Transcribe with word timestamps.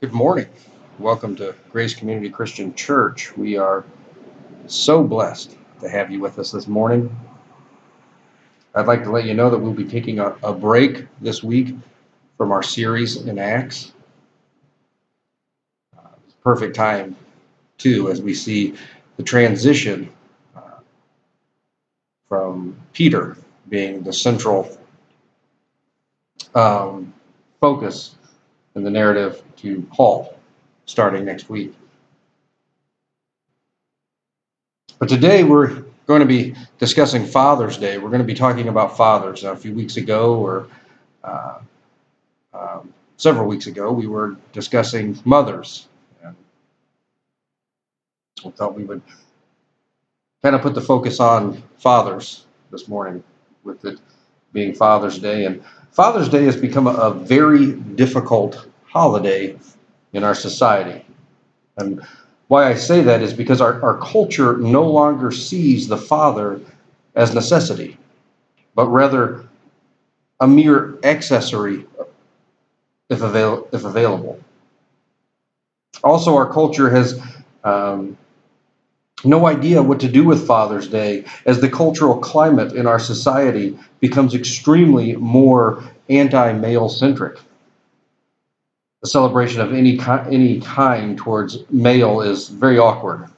Good 0.00 0.12
morning. 0.12 0.46
Welcome 1.00 1.34
to 1.36 1.56
Grace 1.72 1.92
Community 1.92 2.30
Christian 2.30 2.72
Church. 2.72 3.36
We 3.36 3.56
are 3.56 3.84
so 4.68 5.02
blessed 5.02 5.56
to 5.80 5.88
have 5.88 6.12
you 6.12 6.20
with 6.20 6.38
us 6.38 6.52
this 6.52 6.68
morning. 6.68 7.18
I'd 8.76 8.86
like 8.86 9.02
to 9.02 9.10
let 9.10 9.24
you 9.24 9.34
know 9.34 9.50
that 9.50 9.58
we'll 9.58 9.72
be 9.72 9.84
taking 9.84 10.20
a, 10.20 10.36
a 10.44 10.52
break 10.52 11.08
this 11.20 11.42
week 11.42 11.74
from 12.36 12.52
our 12.52 12.62
series 12.62 13.16
in 13.26 13.40
Acts. 13.40 13.92
Uh, 15.98 16.10
perfect 16.44 16.76
time, 16.76 17.16
too, 17.76 18.08
as 18.08 18.22
we 18.22 18.34
see 18.34 18.76
the 19.16 19.24
transition 19.24 20.08
uh, 20.54 20.78
from 22.28 22.76
Peter 22.92 23.36
being 23.68 24.04
the 24.04 24.12
central 24.12 24.78
um, 26.54 27.12
focus 27.60 28.14
in 28.74 28.84
the 28.84 28.90
narrative 28.90 29.42
to 29.56 29.82
Paul 29.92 30.38
starting 30.86 31.24
next 31.24 31.48
week. 31.48 31.74
But 34.98 35.08
today 35.08 35.44
we're 35.44 35.84
going 36.06 36.20
to 36.20 36.26
be 36.26 36.54
discussing 36.78 37.24
Father's 37.24 37.76
Day. 37.76 37.98
We're 37.98 38.08
going 38.08 38.22
to 38.22 38.26
be 38.26 38.34
talking 38.34 38.68
about 38.68 38.96
fathers. 38.96 39.42
Now, 39.44 39.52
a 39.52 39.56
few 39.56 39.74
weeks 39.74 39.96
ago, 39.96 40.36
or 40.36 40.66
uh, 41.22 41.58
um, 42.54 42.92
several 43.16 43.46
weeks 43.46 43.66
ago, 43.66 43.92
we 43.92 44.06
were 44.06 44.36
discussing 44.52 45.20
mothers. 45.24 45.86
And 46.24 46.34
we 48.44 48.50
thought 48.52 48.74
we 48.74 48.84
would 48.84 49.02
kind 50.42 50.56
of 50.56 50.62
put 50.62 50.74
the 50.74 50.80
focus 50.80 51.20
on 51.20 51.62
fathers 51.76 52.46
this 52.70 52.88
morning 52.88 53.22
with 53.62 53.84
it 53.84 54.00
being 54.52 54.74
Father's 54.74 55.18
Day. 55.18 55.44
And 55.44 55.62
Father's 55.92 56.28
Day 56.28 56.44
has 56.44 56.56
become 56.56 56.86
a, 56.86 57.10
very 57.10 57.72
difficult 57.72 58.68
holiday 58.86 59.58
in 60.12 60.24
our 60.24 60.34
society. 60.34 61.04
And 61.76 62.02
why 62.48 62.68
I 62.68 62.74
say 62.74 63.02
that 63.02 63.22
is 63.22 63.32
because 63.32 63.60
our, 63.60 63.82
our 63.82 63.98
culture 63.98 64.56
no 64.58 64.88
longer 64.88 65.30
sees 65.30 65.88
the 65.88 65.96
father 65.96 66.60
as 67.14 67.34
necessity, 67.34 67.98
but 68.74 68.86
rather 68.88 69.44
a 70.40 70.46
mere 70.46 70.98
accessory 71.02 71.84
if, 73.08 73.22
avail- 73.22 73.68
if 73.72 73.84
available. 73.84 74.38
Also, 76.04 76.36
our 76.36 76.50
culture 76.50 76.88
has 76.90 77.20
um, 77.64 78.16
no 79.24 79.46
idea 79.46 79.82
what 79.82 80.00
to 80.00 80.08
do 80.08 80.24
with 80.24 80.46
Father's 80.46 80.88
Day 80.88 81.24
as 81.44 81.60
the 81.60 81.68
cultural 81.68 82.18
climate 82.18 82.72
in 82.72 82.86
our 82.86 82.98
society 82.98 83.78
becomes 84.00 84.34
extremely 84.34 85.16
more 85.16 85.82
anti 86.08 86.52
male 86.52 86.88
centric 86.88 87.38
the 89.02 89.08
celebration 89.08 89.60
of 89.60 89.72
any 89.72 89.98
any 90.30 90.60
kind 90.60 91.16
towards 91.16 91.58
male 91.70 92.20
is 92.20 92.48
very 92.48 92.78
awkward 92.78 93.28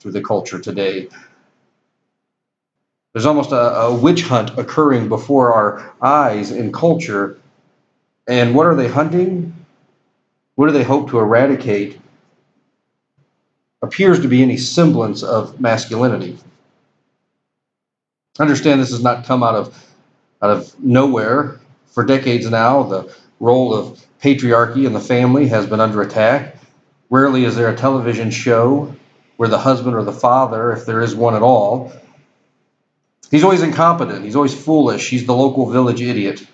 through 0.00 0.12
the 0.12 0.22
culture 0.22 0.58
today. 0.58 1.08
There's 3.12 3.26
almost 3.26 3.52
a, 3.52 3.80
a 3.80 3.94
witch 3.94 4.22
hunt 4.22 4.58
occurring 4.58 5.08
before 5.08 5.52
our 5.52 5.94
eyes 6.02 6.50
in 6.50 6.72
culture. 6.72 7.38
And 8.26 8.54
what 8.54 8.66
are 8.66 8.74
they 8.74 8.88
hunting? 8.88 9.54
What 10.56 10.66
do 10.66 10.72
they 10.72 10.84
hope 10.84 11.10
to 11.10 11.18
eradicate? 11.18 12.00
Appears 13.80 14.20
to 14.20 14.28
be 14.28 14.42
any 14.42 14.56
semblance 14.56 15.22
of 15.22 15.60
masculinity. 15.60 16.38
Understand 18.38 18.80
this 18.80 18.90
has 18.90 19.02
not 19.02 19.24
come 19.24 19.42
out 19.42 19.54
of 19.54 19.94
out 20.42 20.50
of 20.50 20.80
nowhere. 20.82 21.60
For 21.86 22.04
decades 22.04 22.48
now, 22.48 22.84
the 22.84 23.14
role 23.40 23.74
of 23.74 24.04
patriarchy 24.22 24.86
in 24.86 24.92
the 24.92 25.00
family 25.00 25.48
has 25.48 25.66
been 25.66 25.80
under 25.80 26.02
attack. 26.02 26.56
Rarely 27.10 27.44
is 27.44 27.56
there 27.56 27.68
a 27.68 27.76
television 27.76 28.30
show 28.30 28.94
where 29.36 29.48
the 29.48 29.58
husband 29.58 29.96
or 29.96 30.04
the 30.04 30.12
father, 30.12 30.72
if 30.72 30.84
there 30.84 31.00
is 31.00 31.14
one 31.14 31.34
at 31.34 31.42
all, 31.42 31.92
he's 33.30 33.44
always 33.44 33.62
incompetent, 33.62 34.24
he's 34.24 34.36
always 34.36 34.54
foolish, 34.54 35.08
he's 35.08 35.26
the 35.26 35.34
local 35.34 35.70
village 35.70 36.02
idiot. 36.02 36.46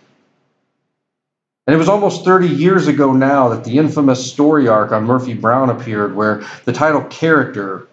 And 1.66 1.74
it 1.74 1.78
was 1.78 1.88
almost 1.88 2.24
30 2.24 2.48
years 2.48 2.88
ago 2.88 3.12
now 3.12 3.48
that 3.48 3.64
the 3.64 3.78
infamous 3.78 4.30
story 4.30 4.68
arc 4.68 4.92
on 4.92 5.04
Murphy 5.04 5.32
Brown 5.32 5.70
appeared, 5.70 6.14
where 6.14 6.44
the 6.66 6.72
title 6.72 7.02
character, 7.04 7.88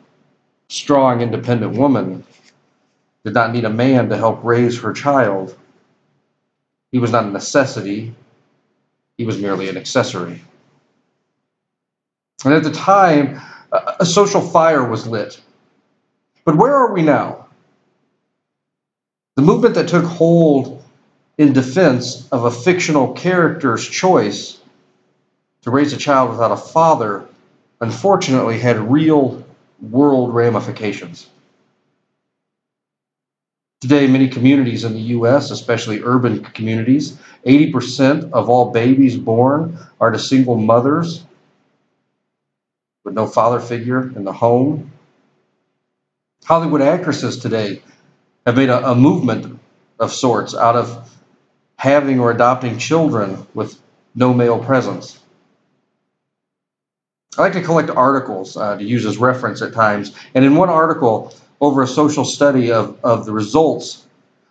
strong, 0.67 1.21
independent 1.21 1.77
woman, 1.77 2.25
did 3.23 3.33
not 3.33 3.53
need 3.53 3.63
a 3.63 3.69
man 3.69 4.09
to 4.09 4.17
help 4.17 4.43
raise 4.43 4.81
her 4.81 4.91
child. 4.91 5.57
He 6.91 6.99
was 6.99 7.11
not 7.11 7.25
a 7.25 7.29
necessity, 7.29 8.13
he 9.17 9.25
was 9.25 9.37
merely 9.37 9.69
an 9.69 9.77
accessory. 9.77 10.41
And 12.43 12.53
at 12.53 12.63
the 12.63 12.71
time, 12.71 13.39
a 13.71 14.05
social 14.05 14.41
fire 14.41 14.83
was 14.83 15.07
lit. 15.07 15.39
But 16.43 16.57
where 16.57 16.73
are 16.73 16.91
we 16.91 17.03
now? 17.03 17.47
The 19.35 19.43
movement 19.43 19.75
that 19.75 19.87
took 19.87 20.03
hold 20.03 20.80
in 21.41 21.53
defense 21.53 22.29
of 22.31 22.45
a 22.45 22.51
fictional 22.51 23.13
character's 23.13 23.83
choice 23.89 24.59
to 25.63 25.71
raise 25.71 25.91
a 25.91 25.97
child 25.97 26.29
without 26.29 26.51
a 26.51 26.55
father, 26.55 27.27
unfortunately, 27.79 28.59
had 28.59 28.77
real 28.91 29.43
world 29.81 30.35
ramifications. 30.35 31.27
Today, 33.79 34.05
many 34.05 34.29
communities 34.29 34.83
in 34.83 34.93
the 34.93 34.99
U.S., 35.17 35.49
especially 35.49 36.03
urban 36.03 36.43
communities, 36.43 37.17
80% 37.47 38.33
of 38.33 38.47
all 38.47 38.69
babies 38.69 39.17
born 39.17 39.79
are 39.99 40.11
to 40.11 40.19
single 40.19 40.57
mothers 40.57 41.23
with 43.03 43.15
no 43.15 43.25
father 43.25 43.59
figure 43.59 44.15
in 44.15 44.25
the 44.25 44.33
home. 44.33 44.91
Hollywood 46.45 46.83
actresses 46.83 47.39
today 47.39 47.81
have 48.45 48.55
made 48.55 48.69
a, 48.69 48.91
a 48.91 48.93
movement 48.93 49.59
of 49.99 50.13
sorts 50.13 50.53
out 50.53 50.75
of 50.75 51.10
having 51.81 52.19
or 52.19 52.29
adopting 52.29 52.77
children 52.77 53.47
with 53.55 53.81
no 54.13 54.31
male 54.31 54.63
presence. 54.63 55.19
I 57.35 57.41
like 57.41 57.53
to 57.53 57.63
collect 57.63 57.89
articles 57.89 58.55
uh, 58.55 58.77
to 58.77 58.83
use 58.83 59.03
as 59.03 59.17
reference 59.17 59.63
at 59.63 59.73
times. 59.73 60.15
And 60.35 60.45
in 60.45 60.55
one 60.55 60.69
article, 60.69 61.33
over 61.59 61.81
a 61.81 61.87
social 61.87 62.23
study 62.23 62.71
of, 62.71 63.03
of 63.03 63.25
the 63.25 63.31
results 63.31 64.05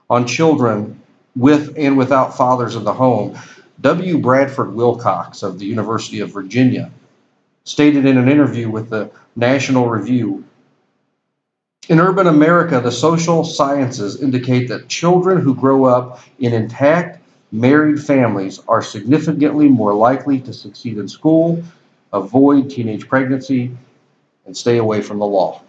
on 0.09 0.27
children 0.27 1.01
with 1.37 1.73
and 1.79 1.97
without 1.97 2.37
fathers 2.37 2.75
in 2.75 2.83
the 2.83 2.93
home, 2.93 3.39
W. 3.81 4.19
Bradford 4.19 4.75
Wilcox 4.75 5.45
of 5.45 5.61
the 5.61 5.67
University 5.67 6.19
of 6.19 6.33
Virginia 6.33 6.91
stated 7.62 8.07
in 8.07 8.19
an 8.19 8.29
interview 8.29 8.69
with 8.69 8.91
the 8.91 9.09
National 9.37 9.89
Review 9.89 10.45
In 11.89 12.01
urban 12.01 12.27
America, 12.27 12.81
the 12.81 12.91
social 12.91 13.45
sciences 13.45 14.21
indicate 14.21 14.67
that 14.69 14.89
children 14.89 15.41
who 15.41 15.55
grow 15.55 15.85
up 15.85 16.21
in 16.41 16.53
intact, 16.53 17.19
married 17.53 18.03
families 18.03 18.61
are 18.69 18.83
significantly 18.83 19.69
more 19.69 19.94
likely 19.94 20.41
to 20.41 20.53
succeed 20.53 20.99
in 20.99 21.09
school, 21.09 21.62
avoid 22.12 22.71
teenage 22.71 23.09
pregnancy, 23.09 23.77
and 24.47 24.56
stay 24.56 24.78
away 24.78 25.03
from 25.03 25.19
the 25.19 25.27
law. 25.27 25.62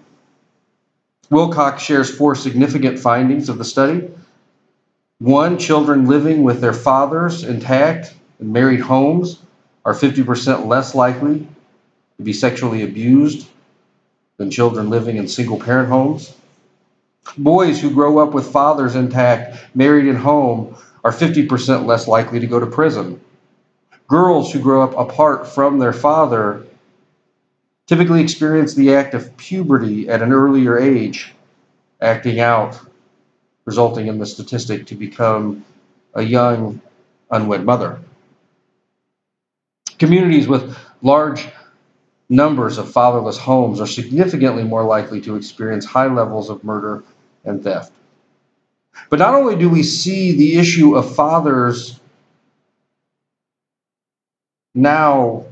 Wilcox 1.30 1.82
shares 1.82 2.14
four 2.14 2.36
significant 2.36 3.00
findings 3.00 3.48
of 3.50 3.58
the 3.58 3.64
study. 3.64 4.10
One, 5.20 5.58
children 5.58 6.06
living 6.06 6.44
with 6.44 6.62
their 6.62 6.74
fathers 6.74 7.44
intact 7.44 8.14
in 8.40 8.52
married 8.52 8.82
homes 8.82 9.40
are 9.86 9.94
50% 9.94 10.68
less 10.68 10.94
likely 10.94 11.48
to 12.18 12.24
be 12.24 12.34
sexually 12.34 12.84
abused 12.84 13.48
than 14.38 14.52
children 14.52 14.90
living 14.90 15.18
in 15.18 15.28
single 15.28 15.60
parent 15.60 15.90
homes. 15.90 16.36
Boys 17.38 17.80
who 17.80 17.92
grow 17.92 18.18
up 18.18 18.34
with 18.34 18.52
fathers 18.52 18.96
intact, 18.96 19.76
married 19.76 20.08
in 20.08 20.16
home, 20.16 20.76
are 21.04 21.12
50% 21.12 21.86
less 21.86 22.08
likely 22.08 22.40
to 22.40 22.48
go 22.48 22.60
to 22.60 22.66
prison. 22.68 23.22
Girls 24.08 24.52
who 24.52 24.60
grow 24.60 24.84
up 24.84 24.98
apart 24.98 25.48
from 25.48 25.80
their 25.80 25.94
father 25.94 26.66
typically 27.88 28.22
experience 28.22 28.74
the 28.74 28.94
act 28.96 29.14
of 29.14 29.36
puberty 29.38 30.08
at 30.08 30.22
an 30.22 30.32
earlier 30.32 30.78
age, 30.78 31.34
acting 32.02 32.40
out, 32.40 32.80
resulting 33.66 34.08
in 34.08 34.18
the 34.18 34.26
statistic 34.26 34.86
to 34.88 34.96
become 34.96 35.66
a 36.14 36.22
young 36.22 36.82
unwed 37.30 37.64
mother. 37.64 38.00
Communities 39.98 40.48
with 40.48 40.78
large 41.02 41.48
numbers 42.30 42.78
of 42.78 42.92
fatherless 42.92 43.38
homes 43.38 43.80
are 43.82 43.88
significantly 43.88 44.64
more 44.64 44.84
likely 44.84 45.22
to 45.22 45.36
experience 45.36 45.86
high 45.86 46.08
levels 46.08 46.50
of 46.50 46.64
murder 46.64 47.04
and 47.44 47.64
theft. 47.64 47.92
But 49.10 49.20
not 49.20 49.34
only 49.34 49.56
do 49.56 49.70
we 49.70 49.84
see 49.84 50.32
the 50.34 50.58
issue 50.58 50.96
of 50.96 51.16
fathers 51.16 52.00
now 54.74 55.46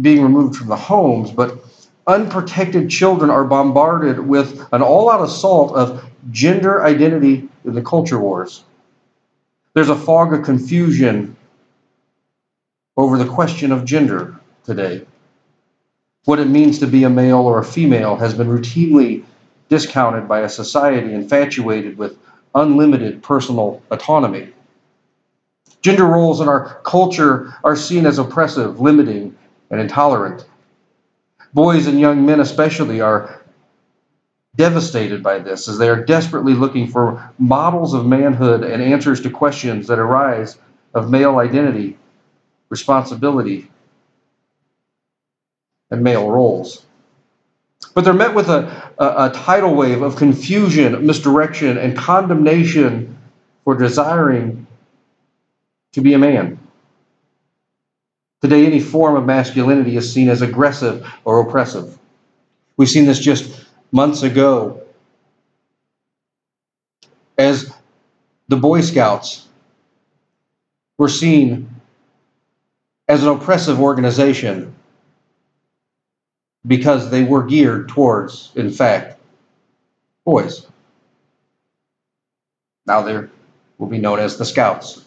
being 0.00 0.22
removed 0.22 0.56
from 0.56 0.68
the 0.68 0.76
homes, 0.76 1.30
but 1.30 1.58
unprotected 2.06 2.90
children 2.90 3.30
are 3.30 3.44
bombarded 3.44 4.18
with 4.18 4.66
an 4.72 4.82
all 4.82 5.10
out 5.10 5.22
assault 5.22 5.74
of 5.74 6.04
gender 6.30 6.84
identity 6.84 7.48
in 7.64 7.74
the 7.74 7.82
culture 7.82 8.18
wars. 8.18 8.64
There's 9.74 9.88
a 9.88 9.96
fog 9.96 10.32
of 10.32 10.44
confusion 10.44 11.36
over 12.96 13.18
the 13.18 13.26
question 13.26 13.72
of 13.72 13.84
gender 13.84 14.38
today. 14.64 15.06
What 16.24 16.38
it 16.38 16.46
means 16.46 16.78
to 16.78 16.86
be 16.86 17.04
a 17.04 17.10
male 17.10 17.40
or 17.40 17.58
a 17.58 17.64
female 17.64 18.16
has 18.16 18.34
been 18.34 18.48
routinely 18.48 19.24
discounted 19.68 20.28
by 20.28 20.40
a 20.40 20.48
society 20.48 21.12
infatuated 21.12 21.96
with 21.96 22.18
unlimited 22.54 23.22
personal 23.22 23.82
autonomy. 23.90 24.52
Gender 25.82 26.06
roles 26.06 26.40
in 26.40 26.48
our 26.48 26.80
culture 26.84 27.54
are 27.62 27.76
seen 27.76 28.06
as 28.06 28.18
oppressive, 28.18 28.80
limiting, 28.80 29.36
and 29.70 29.80
intolerant. 29.80 30.46
Boys 31.52 31.86
and 31.86 32.00
young 32.00 32.24
men, 32.24 32.40
especially, 32.40 33.00
are 33.00 33.42
devastated 34.56 35.22
by 35.22 35.38
this 35.38 35.68
as 35.68 35.78
they 35.78 35.88
are 35.88 36.04
desperately 36.04 36.54
looking 36.54 36.86
for 36.86 37.32
models 37.38 37.92
of 37.92 38.06
manhood 38.06 38.62
and 38.62 38.82
answers 38.82 39.20
to 39.20 39.30
questions 39.30 39.86
that 39.88 39.98
arise 39.98 40.56
of 40.94 41.10
male 41.10 41.38
identity, 41.38 41.98
responsibility, 42.68 43.70
and 45.90 46.02
male 46.02 46.30
roles. 46.30 46.86
But 47.92 48.04
they're 48.04 48.14
met 48.14 48.34
with 48.34 48.48
a, 48.48 48.92
a, 48.98 49.26
a, 49.26 49.32
tidal 49.34 49.74
wave 49.74 50.02
of 50.02 50.16
confusion, 50.16 51.06
misdirection, 51.06 51.76
and 51.76 51.96
condemnation 51.96 53.18
for 53.64 53.76
desiring 53.76 54.66
to 55.92 56.00
be 56.00 56.14
a 56.14 56.18
man. 56.18 56.58
Today, 58.42 58.66
any 58.66 58.80
form 58.80 59.16
of 59.16 59.24
masculinity 59.24 59.96
is 59.96 60.12
seen 60.12 60.28
as 60.28 60.42
aggressive 60.42 61.06
or 61.24 61.40
oppressive. 61.40 61.98
We've 62.76 62.88
seen 62.88 63.06
this 63.06 63.18
just 63.18 63.64
months 63.92 64.22
ago 64.22 64.82
as 67.38 67.72
the 68.48 68.56
Boy 68.56 68.80
Scouts 68.80 69.48
were 70.98 71.08
seen 71.08 71.80
as 73.08 73.22
an 73.22 73.28
oppressive 73.30 73.80
organization 73.80 74.73
because 76.66 77.10
they 77.10 77.24
were 77.24 77.44
geared 77.44 77.88
towards, 77.88 78.50
in 78.54 78.70
fact, 78.70 79.18
boys. 80.24 80.66
Now 82.86 83.02
they 83.02 83.26
will 83.78 83.88
be 83.88 83.98
known 83.98 84.20
as 84.20 84.36
the 84.36 84.44
Scouts. 84.44 85.04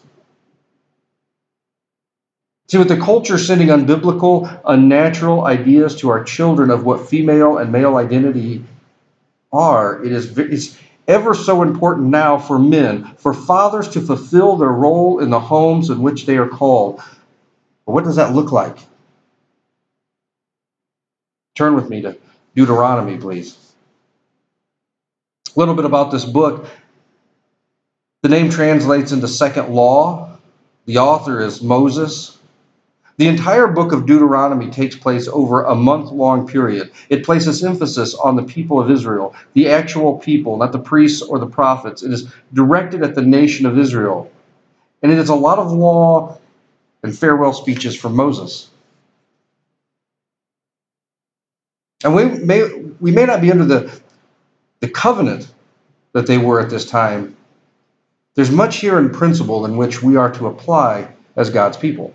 See, 2.68 2.76
with 2.76 2.88
the 2.88 3.00
culture 3.00 3.38
sending 3.38 3.68
unbiblical, 3.68 4.60
unnatural 4.64 5.46
ideas 5.46 5.96
to 5.96 6.10
our 6.10 6.22
children 6.22 6.70
of 6.70 6.84
what 6.84 7.08
female 7.08 7.56
and 7.56 7.72
male 7.72 7.96
identity 7.96 8.62
are, 9.50 10.04
it 10.04 10.12
is 10.12 10.36
it's 10.36 10.78
ever 11.06 11.34
so 11.34 11.62
important 11.62 12.08
now 12.08 12.38
for 12.38 12.58
men, 12.58 13.14
for 13.16 13.32
fathers 13.32 13.88
to 13.90 14.02
fulfill 14.02 14.56
their 14.56 14.68
role 14.68 15.20
in 15.20 15.30
the 15.30 15.40
homes 15.40 15.88
in 15.88 16.02
which 16.02 16.26
they 16.26 16.36
are 16.36 16.48
called. 16.48 17.00
But 17.86 17.92
what 17.92 18.04
does 18.04 18.16
that 18.16 18.34
look 18.34 18.52
like? 18.52 18.76
Turn 21.58 21.74
with 21.74 21.90
me 21.90 22.02
to 22.02 22.16
Deuteronomy, 22.54 23.16
please. 23.16 23.58
A 25.56 25.58
little 25.58 25.74
bit 25.74 25.86
about 25.86 26.12
this 26.12 26.24
book. 26.24 26.68
The 28.22 28.28
name 28.28 28.48
translates 28.48 29.10
into 29.10 29.26
second 29.26 29.70
law. 29.74 30.38
The 30.86 30.98
author 30.98 31.40
is 31.40 31.60
Moses. 31.60 32.38
The 33.16 33.26
entire 33.26 33.66
book 33.66 33.90
of 33.90 34.06
Deuteronomy 34.06 34.70
takes 34.70 34.94
place 34.94 35.26
over 35.26 35.64
a 35.64 35.74
month 35.74 36.12
long 36.12 36.46
period. 36.46 36.92
It 37.08 37.24
places 37.24 37.64
emphasis 37.64 38.14
on 38.14 38.36
the 38.36 38.44
people 38.44 38.80
of 38.80 38.88
Israel, 38.88 39.34
the 39.54 39.68
actual 39.68 40.16
people, 40.16 40.58
not 40.58 40.70
the 40.70 40.78
priests 40.78 41.22
or 41.22 41.40
the 41.40 41.48
prophets. 41.48 42.04
It 42.04 42.12
is 42.12 42.32
directed 42.54 43.02
at 43.02 43.16
the 43.16 43.22
nation 43.22 43.66
of 43.66 43.76
Israel. 43.76 44.30
And 45.02 45.10
it 45.10 45.18
is 45.18 45.28
a 45.28 45.34
lot 45.34 45.58
of 45.58 45.72
law 45.72 46.38
and 47.02 47.18
farewell 47.18 47.52
speeches 47.52 47.96
from 47.96 48.14
Moses. 48.14 48.67
And 52.04 52.14
we 52.14 52.24
may, 52.24 52.64
we 53.00 53.10
may 53.10 53.26
not 53.26 53.40
be 53.40 53.50
under 53.50 53.64
the, 53.64 54.00
the 54.80 54.88
covenant 54.88 55.52
that 56.12 56.26
they 56.26 56.38
were 56.38 56.60
at 56.60 56.70
this 56.70 56.88
time. 56.88 57.36
There's 58.34 58.50
much 58.50 58.76
here 58.76 58.98
in 58.98 59.10
principle 59.10 59.64
in 59.66 59.76
which 59.76 60.02
we 60.02 60.16
are 60.16 60.30
to 60.32 60.46
apply 60.46 61.12
as 61.34 61.50
God's 61.50 61.76
people. 61.76 62.14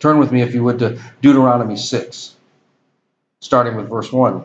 Turn 0.00 0.18
with 0.18 0.32
me, 0.32 0.42
if 0.42 0.54
you 0.54 0.62
would, 0.64 0.78
to 0.80 1.00
Deuteronomy 1.22 1.76
6, 1.76 2.36
starting 3.40 3.76
with 3.76 3.88
verse 3.88 4.12
1. 4.12 4.44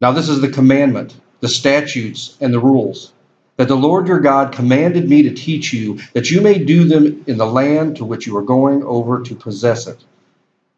Now, 0.00 0.12
this 0.12 0.28
is 0.28 0.40
the 0.40 0.50
commandment, 0.50 1.20
the 1.40 1.48
statutes, 1.48 2.36
and 2.40 2.54
the 2.54 2.60
rules 2.60 3.12
that 3.58 3.66
the 3.66 3.76
Lord 3.76 4.06
your 4.06 4.20
God 4.20 4.52
commanded 4.52 5.08
me 5.08 5.22
to 5.24 5.34
teach 5.34 5.72
you, 5.72 5.98
that 6.12 6.30
you 6.30 6.40
may 6.40 6.64
do 6.64 6.84
them 6.84 7.24
in 7.26 7.38
the 7.38 7.46
land 7.46 7.96
to 7.96 8.04
which 8.04 8.24
you 8.24 8.36
are 8.36 8.42
going 8.42 8.84
over 8.84 9.20
to 9.24 9.34
possess 9.34 9.88
it. 9.88 9.98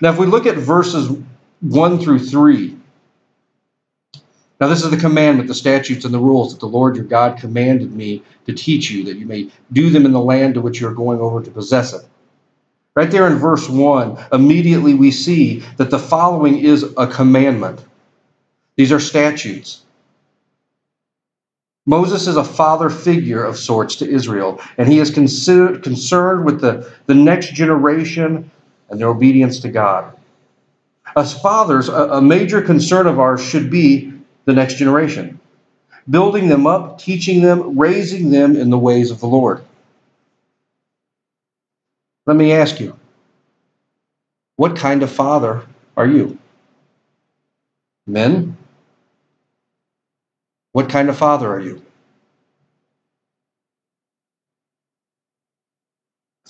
Now, 0.00 0.10
if 0.10 0.18
we 0.18 0.26
look 0.26 0.46
at 0.46 0.56
verses 0.56 1.16
1 1.60 1.98
through 1.98 2.20
3, 2.20 2.76
now, 4.62 4.68
this 4.68 4.84
is 4.84 4.92
the 4.92 4.96
commandment, 4.96 5.48
the 5.48 5.56
statutes, 5.56 6.04
and 6.04 6.14
the 6.14 6.20
rules 6.20 6.52
that 6.52 6.60
the 6.60 6.68
Lord 6.68 6.94
your 6.94 7.04
God 7.04 7.36
commanded 7.36 7.92
me 7.96 8.22
to 8.46 8.52
teach 8.52 8.92
you, 8.92 9.02
that 9.06 9.16
you 9.16 9.26
may 9.26 9.50
do 9.72 9.90
them 9.90 10.06
in 10.06 10.12
the 10.12 10.20
land 10.20 10.54
to 10.54 10.60
which 10.60 10.80
you 10.80 10.86
are 10.86 10.94
going 10.94 11.18
over 11.18 11.42
to 11.42 11.50
possess 11.50 11.92
it. 11.92 12.06
Right 12.94 13.10
there 13.10 13.26
in 13.26 13.38
verse 13.38 13.68
1, 13.68 14.26
immediately 14.32 14.94
we 14.94 15.10
see 15.10 15.64
that 15.78 15.90
the 15.90 15.98
following 15.98 16.60
is 16.60 16.84
a 16.96 17.08
commandment. 17.08 17.84
These 18.76 18.92
are 18.92 19.00
statutes. 19.00 19.82
Moses 21.84 22.28
is 22.28 22.36
a 22.36 22.44
father 22.44 22.88
figure 22.88 23.42
of 23.42 23.56
sorts 23.56 23.96
to 23.96 24.08
Israel, 24.08 24.60
and 24.78 24.86
he 24.86 25.00
is 25.00 25.10
concerned 25.10 26.44
with 26.44 26.60
the, 26.60 26.88
the 27.06 27.14
next 27.16 27.52
generation 27.54 28.48
and 28.92 29.00
their 29.00 29.08
obedience 29.08 29.60
to 29.60 29.70
God. 29.70 30.14
As 31.16 31.36
fathers, 31.40 31.88
a, 31.88 32.20
major 32.20 32.60
concern 32.60 33.06
of 33.06 33.18
ours 33.18 33.42
should 33.42 33.70
be 33.70 34.12
the 34.44 34.52
next 34.52 34.74
generation, 34.74 35.40
building 36.08 36.48
them 36.48 36.66
up, 36.66 36.98
teaching 36.98 37.40
them, 37.40 37.78
raising 37.78 38.30
them 38.30 38.54
in 38.54 38.68
the 38.68 38.78
ways 38.78 39.10
of 39.10 39.18
the 39.20 39.26
Lord. 39.26 39.64
Let 42.26 42.36
me 42.36 42.52
ask 42.52 42.80
you, 42.80 42.98
what 44.56 44.76
kind 44.76 45.02
of 45.02 45.10
father 45.10 45.66
are 45.96 46.06
you? 46.06 46.38
Men? 48.06 48.58
What 50.72 50.90
kind 50.90 51.08
of 51.08 51.16
father 51.16 51.50
are 51.50 51.60
you? 51.60 51.82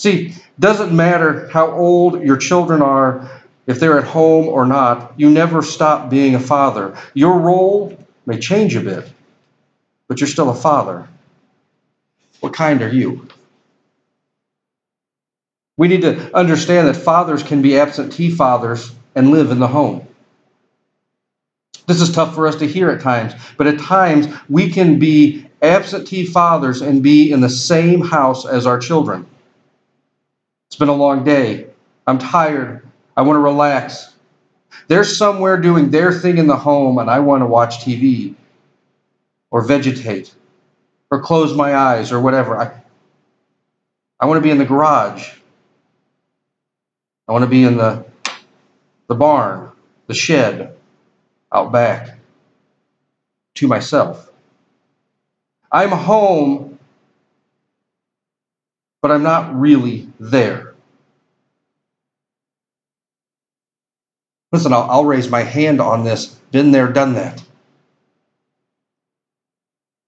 See, 0.02 0.34
doesn't 0.58 0.92
matter 0.92 1.46
how 1.50 1.70
old 1.70 2.22
your 2.22 2.36
children 2.36 2.82
are 2.82 3.30
if 3.68 3.78
they're 3.78 4.00
at 4.00 4.04
home 4.04 4.48
or 4.48 4.66
not, 4.66 5.12
you 5.16 5.30
never 5.30 5.62
stop 5.62 6.10
being 6.10 6.34
a 6.34 6.40
father. 6.40 6.98
Your 7.14 7.38
role 7.38 7.96
may 8.26 8.40
change 8.40 8.74
a 8.74 8.80
bit, 8.80 9.08
but 10.08 10.20
you're 10.20 10.26
still 10.26 10.50
a 10.50 10.56
father. 10.56 11.08
What 12.40 12.52
kind 12.52 12.82
are 12.82 12.92
you? 12.92 13.28
We 15.76 15.86
need 15.86 16.02
to 16.02 16.36
understand 16.36 16.88
that 16.88 16.94
fathers 16.94 17.44
can 17.44 17.62
be 17.62 17.78
absentee 17.78 18.32
fathers 18.32 18.92
and 19.14 19.30
live 19.30 19.52
in 19.52 19.60
the 19.60 19.68
home. 19.68 20.08
This 21.86 22.00
is 22.00 22.10
tough 22.10 22.34
for 22.34 22.48
us 22.48 22.56
to 22.56 22.66
hear 22.66 22.90
at 22.90 23.02
times, 23.02 23.34
but 23.56 23.68
at 23.68 23.78
times 23.78 24.26
we 24.48 24.68
can 24.68 24.98
be 24.98 25.46
absentee 25.62 26.26
fathers 26.26 26.82
and 26.82 27.04
be 27.04 27.30
in 27.30 27.40
the 27.40 27.48
same 27.48 28.00
house 28.00 28.44
as 28.44 28.66
our 28.66 28.80
children. 28.80 29.28
It's 30.72 30.78
been 30.78 30.88
a 30.88 30.94
long 30.94 31.22
day. 31.22 31.66
I'm 32.06 32.18
tired. 32.18 32.88
I 33.14 33.20
want 33.20 33.36
to 33.36 33.40
relax. 33.40 34.14
They're 34.88 35.04
somewhere 35.04 35.58
doing 35.58 35.90
their 35.90 36.14
thing 36.14 36.38
in 36.38 36.46
the 36.46 36.56
home, 36.56 36.96
and 36.96 37.10
I 37.10 37.18
want 37.18 37.42
to 37.42 37.46
watch 37.46 37.84
TV 37.84 38.34
or 39.50 39.60
vegetate 39.60 40.34
or 41.10 41.20
close 41.20 41.54
my 41.54 41.76
eyes 41.76 42.10
or 42.10 42.22
whatever. 42.22 42.58
I, 42.58 42.82
I 44.18 44.24
want 44.24 44.38
to 44.38 44.40
be 44.40 44.50
in 44.50 44.56
the 44.56 44.64
garage. 44.64 45.34
I 47.28 47.32
want 47.32 47.44
to 47.44 47.50
be 47.50 47.64
in 47.64 47.76
the, 47.76 48.06
the 49.08 49.14
barn, 49.14 49.72
the 50.06 50.14
shed, 50.14 50.74
out 51.52 51.70
back 51.70 52.18
to 53.56 53.68
myself. 53.68 54.32
I'm 55.70 55.90
home, 55.90 56.71
but 59.02 59.10
I'm 59.10 59.24
not 59.24 59.58
really 59.58 60.08
there. 60.20 60.74
Listen, 64.52 64.72
I'll, 64.72 64.88
I'll, 64.90 65.04
raise 65.04 65.28
my 65.28 65.42
hand 65.42 65.80
on 65.80 66.04
this. 66.04 66.26
Been 66.52 66.70
there, 66.70 66.92
done 66.92 67.14
that. 67.14 67.42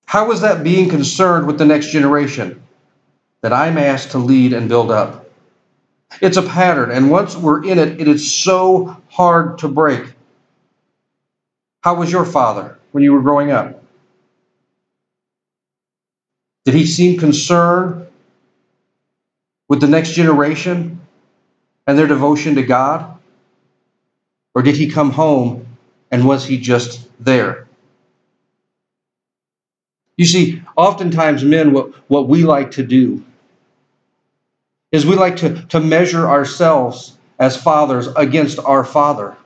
How 0.06 0.30
is 0.30 0.42
that 0.42 0.62
being 0.62 0.88
concerned 0.88 1.46
with 1.46 1.58
the 1.58 1.64
next 1.64 1.90
generation 1.90 2.62
that 3.40 3.52
I'm 3.52 3.78
asked 3.78 4.12
to 4.12 4.18
lead 4.18 4.52
and 4.52 4.68
build 4.68 4.90
up? 4.90 5.28
It's 6.20 6.36
a 6.36 6.42
pattern, 6.42 6.92
and 6.92 7.10
once 7.10 7.34
we're 7.34 7.64
in 7.64 7.78
it, 7.78 8.00
it 8.00 8.06
is 8.06 8.32
so 8.32 8.96
hard 9.08 9.58
to 9.58 9.68
break. 9.68 10.12
How 11.80 11.94
was 11.94 12.12
your 12.12 12.24
father 12.24 12.78
when 12.92 13.02
you 13.02 13.12
were 13.12 13.22
growing 13.22 13.50
up? 13.50 13.82
Did 16.64 16.74
he 16.74 16.86
seem 16.86 17.18
concerned 17.18 18.03
with 19.68 19.80
the 19.80 19.88
next 19.88 20.12
generation 20.12 21.00
and 21.86 21.98
their 21.98 22.06
devotion 22.06 22.54
to 22.56 22.62
God? 22.62 23.18
Or 24.54 24.62
did 24.62 24.76
he 24.76 24.90
come 24.90 25.10
home 25.10 25.66
and 26.10 26.26
was 26.26 26.44
he 26.44 26.58
just 26.58 27.08
there? 27.18 27.66
You 30.16 30.24
see, 30.24 30.62
oftentimes, 30.76 31.42
men, 31.42 31.72
what, 31.72 31.92
what 32.08 32.28
we 32.28 32.44
like 32.44 32.70
to 32.72 32.84
do 32.84 33.24
is 34.92 35.04
we 35.04 35.16
like 35.16 35.36
to, 35.38 35.60
to 35.66 35.80
measure 35.80 36.28
ourselves 36.28 37.18
as 37.40 37.60
fathers 37.60 38.06
against 38.16 38.60
our 38.60 38.84
father. 38.84 39.36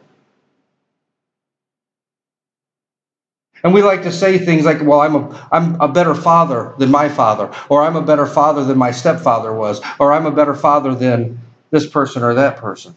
And 3.65 3.75
we 3.75 3.83
like 3.83 4.03
to 4.03 4.12
say 4.12 4.38
things 4.38 4.65
like, 4.65 4.83
well, 4.83 5.00
I'm 5.00 5.17
a, 5.17 5.49
I'm 5.50 5.81
a 5.81 5.88
better 5.88 6.15
father 6.15 6.75
than 6.79 6.91
my 6.91 7.09
father, 7.09 7.53
or 7.69 7.83
I'm 7.83 7.97
a 7.97 8.03
better 8.03 8.27
father 8.27 8.65
than 8.65 8.79
my 8.79 8.93
stepfather 8.93 9.53
was, 9.53 9.81
or 9.99 10.12
I'm 10.12 10.27
a 10.27 10.31
better 10.31 10.55
father 10.55 10.95
than 10.95 11.41
this 11.71 11.87
person 11.87 12.23
or 12.23 12.35
that 12.35 12.57
person. 12.59 12.95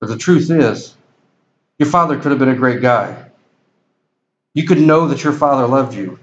But 0.00 0.08
the 0.08 0.18
truth 0.18 0.50
is, 0.50 0.96
your 1.78 1.88
father 1.88 2.18
could 2.18 2.30
have 2.30 2.38
been 2.38 2.48
a 2.50 2.56
great 2.56 2.82
guy. 2.82 3.30
You 4.54 4.66
could 4.66 4.80
know 4.80 5.08
that 5.08 5.24
your 5.24 5.32
father 5.32 5.66
loved 5.66 5.94
you. 5.94 6.18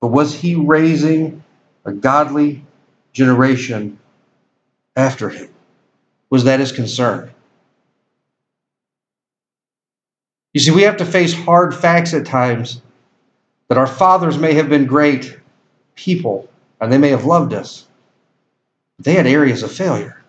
But 0.00 0.08
was 0.08 0.34
he 0.34 0.54
raising 0.54 1.44
a 1.84 1.92
godly 1.92 2.64
generation 3.12 3.98
after 4.96 5.28
him? 5.28 5.50
Was 6.30 6.44
that 6.44 6.60
his 6.60 6.72
concern? 6.72 7.30
You 10.52 10.60
see, 10.60 10.70
we 10.70 10.82
have 10.82 10.96
to 10.96 11.04
face 11.04 11.32
hard 11.32 11.74
facts 11.74 12.12
at 12.12 12.26
times 12.26 12.82
that 13.68 13.78
our 13.78 13.86
fathers 13.86 14.36
may 14.36 14.54
have 14.54 14.68
been 14.68 14.84
great 14.84 15.38
people 15.94 16.48
and 16.80 16.92
they 16.92 16.98
may 16.98 17.10
have 17.10 17.24
loved 17.24 17.52
us. 17.52 17.86
They 18.98 19.14
had 19.14 19.26
areas 19.26 19.62
of 19.62 19.70
failure. 19.70 20.20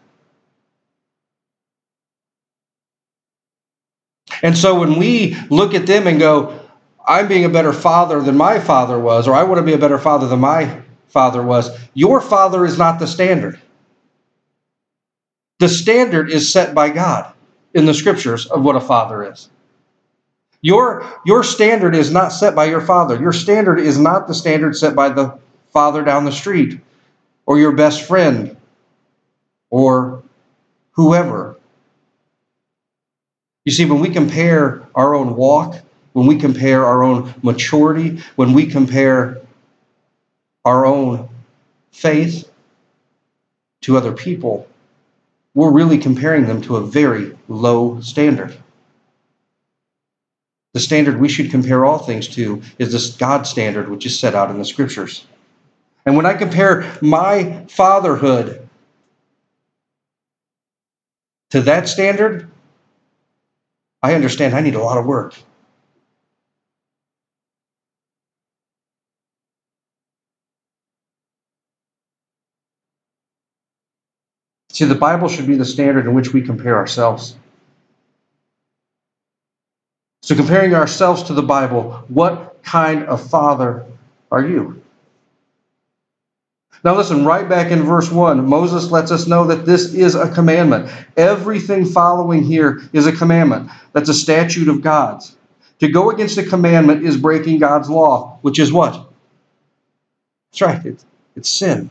And 4.43 4.57
so 4.57 4.79
when 4.79 4.97
we 4.97 5.35
look 5.49 5.73
at 5.73 5.87
them 5.87 6.07
and 6.07 6.19
go, 6.19 6.59
I'm 7.05 7.27
being 7.27 7.45
a 7.45 7.49
better 7.49 7.73
father 7.73 8.21
than 8.21 8.37
my 8.37 8.59
father 8.59 8.99
was, 8.99 9.27
or 9.27 9.33
I 9.33 9.43
want 9.43 9.59
to 9.59 9.65
be 9.65 9.73
a 9.73 9.77
better 9.77 9.97
father 9.97 10.27
than 10.27 10.39
my 10.39 10.81
father 11.07 11.43
was, 11.43 11.69
your 11.93 12.21
father 12.21 12.65
is 12.65 12.77
not 12.77 12.99
the 12.99 13.07
standard. 13.07 13.59
The 15.59 15.69
standard 15.69 16.31
is 16.31 16.51
set 16.51 16.73
by 16.73 16.89
God 16.89 17.33
in 17.73 17.85
the 17.85 17.93
scriptures 17.93 18.45
of 18.47 18.63
what 18.63 18.75
a 18.75 18.81
father 18.81 19.31
is. 19.31 19.49
Your, 20.61 21.05
your 21.25 21.43
standard 21.43 21.95
is 21.95 22.11
not 22.11 22.29
set 22.29 22.55
by 22.55 22.65
your 22.65 22.81
father. 22.81 23.19
Your 23.19 23.33
standard 23.33 23.79
is 23.79 23.97
not 23.97 24.27
the 24.27 24.33
standard 24.33 24.75
set 24.75 24.95
by 24.95 25.09
the 25.09 25.37
father 25.73 26.03
down 26.03 26.25
the 26.25 26.31
street 26.31 26.79
or 27.45 27.59
your 27.59 27.71
best 27.71 28.03
friend 28.07 28.55
or 29.69 30.21
whoever. 30.91 31.57
You 33.65 33.71
see, 33.71 33.85
when 33.85 33.99
we 33.99 34.09
compare 34.09 34.83
our 34.93 35.15
own 35.15 35.35
walk, 35.35 35.81
when 36.13 36.27
we 36.27 36.37
compare 36.37 36.85
our 36.85 37.03
own 37.03 37.33
maturity, 37.41 38.21
when 38.35 38.53
we 38.53 38.65
compare 38.67 39.39
our 40.65 40.85
own 40.85 41.29
faith 41.91 42.51
to 43.81 43.97
other 43.97 44.11
people, 44.11 44.67
we're 45.53 45.71
really 45.71 45.97
comparing 45.97 46.45
them 46.45 46.61
to 46.61 46.77
a 46.77 46.85
very 46.85 47.37
low 47.47 47.99
standard. 48.01 48.55
The 50.73 50.79
standard 50.79 51.19
we 51.19 51.27
should 51.27 51.51
compare 51.51 51.83
all 51.83 51.97
things 51.97 52.27
to 52.29 52.61
is 52.79 52.91
this 52.91 53.15
God 53.15 53.45
standard, 53.45 53.89
which 53.89 54.05
is 54.05 54.17
set 54.17 54.35
out 54.35 54.49
in 54.49 54.57
the 54.57 54.65
scriptures. 54.65 55.25
And 56.05 56.15
when 56.15 56.25
I 56.25 56.33
compare 56.33 56.97
my 57.01 57.65
fatherhood 57.69 58.67
to 61.49 61.61
that 61.61 61.89
standard, 61.89 62.49
I 64.01 64.15
understand 64.15 64.55
I 64.55 64.61
need 64.61 64.75
a 64.75 64.79
lot 64.79 64.97
of 64.97 65.05
work. 65.05 65.35
See, 74.71 74.85
the 74.85 74.95
Bible 74.95 75.27
should 75.27 75.47
be 75.47 75.57
the 75.57 75.65
standard 75.65 76.05
in 76.05 76.13
which 76.13 76.33
we 76.33 76.41
compare 76.41 76.77
ourselves. 76.77 77.35
So, 80.23 80.35
comparing 80.35 80.75
ourselves 80.75 81.23
to 81.23 81.33
the 81.33 81.41
Bible, 81.41 82.03
what 82.07 82.61
kind 82.63 83.03
of 83.05 83.27
father 83.27 83.85
are 84.31 84.45
you? 84.45 84.81
Now, 86.83 86.95
listen, 86.95 87.25
right 87.25 87.47
back 87.47 87.71
in 87.71 87.83
verse 87.83 88.11
1, 88.11 88.47
Moses 88.47 88.91
lets 88.91 89.11
us 89.11 89.27
know 89.27 89.45
that 89.47 89.65
this 89.65 89.93
is 89.93 90.15
a 90.15 90.31
commandment. 90.31 90.91
Everything 91.15 91.85
following 91.85 92.43
here 92.43 92.81
is 92.93 93.05
a 93.05 93.11
commandment. 93.11 93.69
That's 93.93 94.09
a 94.09 94.13
statute 94.13 94.67
of 94.67 94.81
God's. 94.81 95.35
To 95.79 95.89
go 95.89 96.11
against 96.11 96.37
a 96.37 96.43
commandment 96.43 97.03
is 97.03 97.17
breaking 97.17 97.59
God's 97.59 97.89
law, 97.89 98.37
which 98.41 98.59
is 98.59 98.71
what? 98.71 99.09
That's 100.51 100.61
right, 100.61 100.85
it's, 100.85 101.05
it's 101.35 101.49
sin. 101.49 101.89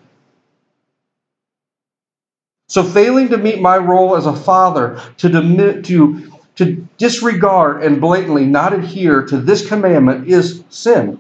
So, 2.69 2.85
failing 2.85 3.31
to 3.31 3.39
meet 3.39 3.61
my 3.61 3.77
role 3.77 4.17
as 4.17 4.27
a 4.27 4.37
father, 4.37 5.01
to, 5.19 5.83
to, 5.83 6.30
to 6.61 6.87
disregard 6.99 7.83
and 7.83 8.03
blatantly 8.03 8.45
not 8.45 8.75
adhere 8.75 9.23
to 9.23 9.39
this 9.39 9.67
commandment 9.67 10.29
is 10.29 10.63
sin. 10.69 11.19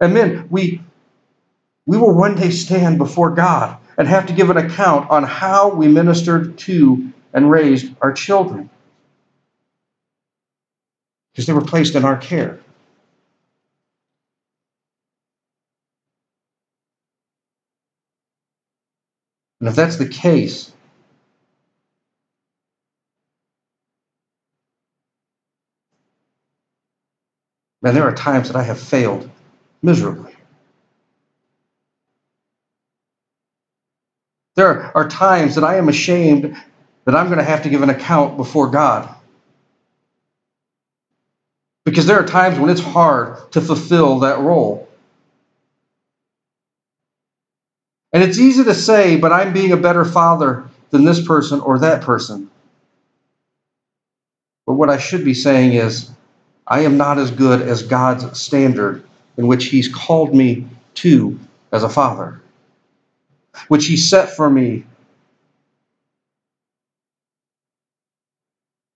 And 0.00 0.14
men, 0.14 0.48
we, 0.50 0.82
we 1.86 1.96
will 1.96 2.12
one 2.12 2.34
day 2.34 2.50
stand 2.50 2.98
before 2.98 3.30
God 3.30 3.78
and 3.96 4.08
have 4.08 4.26
to 4.26 4.32
give 4.32 4.50
an 4.50 4.56
account 4.56 5.10
on 5.10 5.22
how 5.22 5.68
we 5.68 5.86
ministered 5.86 6.58
to 6.58 7.12
and 7.32 7.48
raised 7.48 7.94
our 8.00 8.12
children. 8.12 8.68
Because 11.32 11.46
they 11.46 11.52
were 11.52 11.60
placed 11.60 11.94
in 11.94 12.04
our 12.04 12.16
care. 12.16 12.58
And 19.60 19.68
if 19.68 19.76
that's 19.76 19.98
the 19.98 20.08
case, 20.08 20.72
man, 27.86 27.94
there 27.94 28.02
are 28.02 28.14
times 28.14 28.48
that 28.48 28.56
I 28.56 28.64
have 28.64 28.80
failed 28.80 29.30
miserably. 29.80 30.34
There 34.56 34.90
are 34.96 35.08
times 35.08 35.54
that 35.54 35.62
I 35.62 35.76
am 35.76 35.88
ashamed 35.88 36.60
that 37.04 37.14
I'm 37.14 37.26
going 37.26 37.38
to 37.38 37.44
have 37.44 37.62
to 37.62 37.68
give 37.68 37.82
an 37.82 37.90
account 37.90 38.38
before 38.38 38.70
God. 38.70 39.08
Because 41.84 42.06
there 42.06 42.18
are 42.18 42.26
times 42.26 42.58
when 42.58 42.70
it's 42.70 42.80
hard 42.80 43.52
to 43.52 43.60
fulfill 43.60 44.18
that 44.18 44.40
role. 44.40 44.88
And 48.12 48.20
it's 48.20 48.40
easy 48.40 48.64
to 48.64 48.74
say, 48.74 49.16
but 49.16 49.32
I'm 49.32 49.52
being 49.52 49.70
a 49.70 49.76
better 49.76 50.04
father 50.04 50.68
than 50.90 51.04
this 51.04 51.24
person 51.24 51.60
or 51.60 51.78
that 51.78 52.02
person. 52.02 52.50
But 54.66 54.74
what 54.74 54.90
I 54.90 54.98
should 54.98 55.24
be 55.24 55.34
saying 55.34 55.74
is, 55.74 56.10
I 56.66 56.80
am 56.80 56.96
not 56.96 57.18
as 57.18 57.30
good 57.30 57.62
as 57.62 57.82
God's 57.82 58.40
standard 58.40 59.04
in 59.36 59.46
which 59.46 59.66
He's 59.66 59.92
called 59.92 60.34
me 60.34 60.66
to 60.94 61.38
as 61.72 61.82
a 61.82 61.88
father 61.88 62.40
which 63.68 63.86
He 63.86 63.96
set 63.96 64.30
for 64.30 64.50
me 64.50 64.84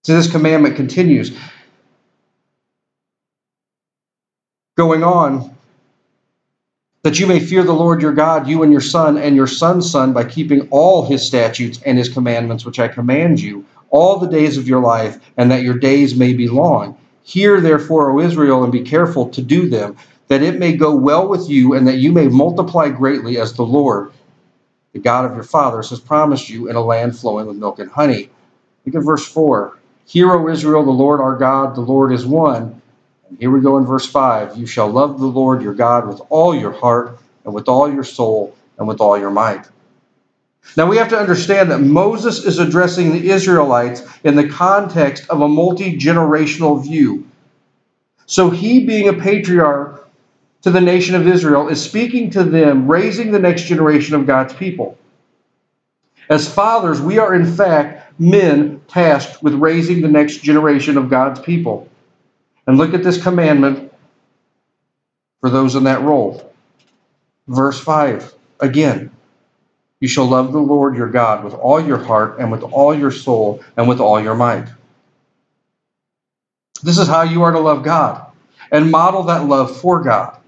So 0.02 0.14
this 0.14 0.30
commandment 0.30 0.76
continues. 0.76 1.36
Going 4.76 5.04
on, 5.04 5.54
that 7.02 7.18
you 7.18 7.26
may 7.26 7.38
fear 7.38 7.62
the 7.62 7.72
Lord 7.72 8.00
your 8.00 8.12
God, 8.12 8.48
you 8.48 8.62
and 8.62 8.72
your 8.72 8.80
son 8.80 9.18
and 9.18 9.36
your 9.36 9.46
son's 9.46 9.90
son, 9.90 10.12
by 10.12 10.24
keeping 10.24 10.68
all 10.70 11.04
his 11.04 11.26
statutes 11.26 11.80
and 11.84 11.98
his 11.98 12.08
commandments, 12.08 12.64
which 12.64 12.78
I 12.78 12.88
command 12.88 13.40
you, 13.40 13.66
all 13.90 14.18
the 14.18 14.28
days 14.28 14.56
of 14.56 14.66
your 14.66 14.80
life, 14.80 15.18
and 15.36 15.50
that 15.50 15.62
your 15.62 15.74
days 15.74 16.14
may 16.14 16.32
be 16.32 16.48
long. 16.48 16.96
Hear 17.24 17.60
therefore, 17.60 18.10
O 18.10 18.20
Israel, 18.20 18.64
and 18.64 18.72
be 18.72 18.82
careful 18.82 19.28
to 19.30 19.42
do 19.42 19.68
them, 19.68 19.96
that 20.28 20.42
it 20.42 20.58
may 20.58 20.76
go 20.76 20.94
well 20.94 21.28
with 21.28 21.48
you, 21.48 21.74
and 21.74 21.86
that 21.88 21.98
you 21.98 22.12
may 22.12 22.28
multiply 22.28 22.88
greatly 22.90 23.38
as 23.38 23.54
the 23.54 23.64
Lord, 23.64 24.12
the 24.92 25.00
God 25.00 25.24
of 25.26 25.34
your 25.34 25.44
fathers, 25.44 25.90
has 25.90 26.00
promised 26.00 26.48
you 26.50 26.68
in 26.68 26.76
a 26.76 26.82
land 26.82 27.18
flowing 27.18 27.46
with 27.46 27.56
milk 27.56 27.78
and 27.78 27.90
honey. 27.90 28.30
Look 28.86 28.96
at 28.96 29.04
verse 29.04 29.26
4. 29.26 29.78
Hear, 30.06 30.32
O 30.32 30.48
Israel, 30.48 30.84
the 30.84 30.90
Lord 30.90 31.20
our 31.20 31.36
God, 31.36 31.76
the 31.76 31.80
Lord 31.82 32.12
is 32.12 32.26
one. 32.26 32.82
And 33.28 33.38
here 33.38 33.50
we 33.50 33.60
go 33.60 33.78
in 33.78 33.86
verse 33.86 34.06
5 34.06 34.58
You 34.58 34.66
shall 34.66 34.88
love 34.88 35.20
the 35.20 35.26
Lord 35.26 35.62
your 35.62 35.74
God 35.74 36.08
with 36.08 36.20
all 36.30 36.54
your 36.54 36.72
heart, 36.72 37.18
and 37.44 37.54
with 37.54 37.68
all 37.68 37.92
your 37.92 38.04
soul, 38.04 38.56
and 38.78 38.88
with 38.88 39.00
all 39.00 39.18
your 39.18 39.30
might. 39.30 39.66
Now 40.76 40.86
we 40.86 40.98
have 40.98 41.08
to 41.08 41.18
understand 41.18 41.70
that 41.70 41.80
Moses 41.80 42.44
is 42.44 42.58
addressing 42.58 43.12
the 43.12 43.30
Israelites 43.30 44.02
in 44.24 44.36
the 44.36 44.48
context 44.48 45.28
of 45.28 45.40
a 45.40 45.48
multi 45.48 45.98
generational 45.98 46.82
view. 46.82 47.26
So 48.26 48.50
he, 48.50 48.86
being 48.86 49.08
a 49.08 49.14
patriarch 49.14 50.08
to 50.62 50.70
the 50.70 50.80
nation 50.80 51.14
of 51.16 51.26
Israel, 51.26 51.68
is 51.68 51.82
speaking 51.82 52.30
to 52.30 52.44
them, 52.44 52.90
raising 52.90 53.32
the 53.32 53.38
next 53.38 53.64
generation 53.64 54.14
of 54.14 54.26
God's 54.26 54.54
people. 54.54 54.96
As 56.28 56.52
fathers, 56.52 57.00
we 57.00 57.18
are 57.18 57.34
in 57.34 57.44
fact 57.44 58.20
men 58.20 58.80
tasked 58.86 59.42
with 59.42 59.54
raising 59.54 60.00
the 60.00 60.08
next 60.08 60.42
generation 60.42 60.96
of 60.96 61.10
God's 61.10 61.40
people. 61.40 61.88
And 62.66 62.78
look 62.78 62.94
at 62.94 63.02
this 63.02 63.20
commandment 63.20 63.92
for 65.40 65.50
those 65.50 65.74
in 65.74 65.84
that 65.84 66.02
role. 66.02 66.52
Verse 67.48 67.80
5 67.80 68.32
again. 68.60 69.10
You 70.00 70.08
shall 70.08 70.26
love 70.26 70.52
the 70.52 70.58
Lord 70.58 70.96
your 70.96 71.08
God 71.08 71.44
with 71.44 71.54
all 71.54 71.80
your 71.80 71.98
heart 71.98 72.38
and 72.38 72.50
with 72.50 72.62
all 72.62 72.94
your 72.94 73.10
soul 73.10 73.62
and 73.76 73.86
with 73.86 74.00
all 74.00 74.20
your 74.20 74.34
might. 74.34 74.66
This 76.82 76.98
is 76.98 77.06
how 77.06 77.22
you 77.22 77.42
are 77.42 77.52
to 77.52 77.60
love 77.60 77.82
God 77.82 78.26
and 78.72 78.90
model 78.90 79.22
that 79.24 79.46
love 79.46 79.76
for 79.76 80.02
God. 80.02 80.38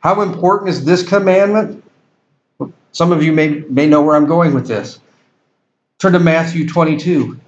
How 0.00 0.20
important 0.20 0.70
is 0.70 0.84
this 0.84 1.06
commandment? 1.06 1.82
Some 2.92 3.12
of 3.12 3.22
you 3.22 3.32
may, 3.32 3.48
may 3.68 3.86
know 3.86 4.02
where 4.02 4.16
I'm 4.16 4.26
going 4.26 4.52
with 4.52 4.66
this. 4.66 4.98
Turn 5.98 6.12
to 6.12 6.20
Matthew 6.20 6.68
22, 6.68 7.38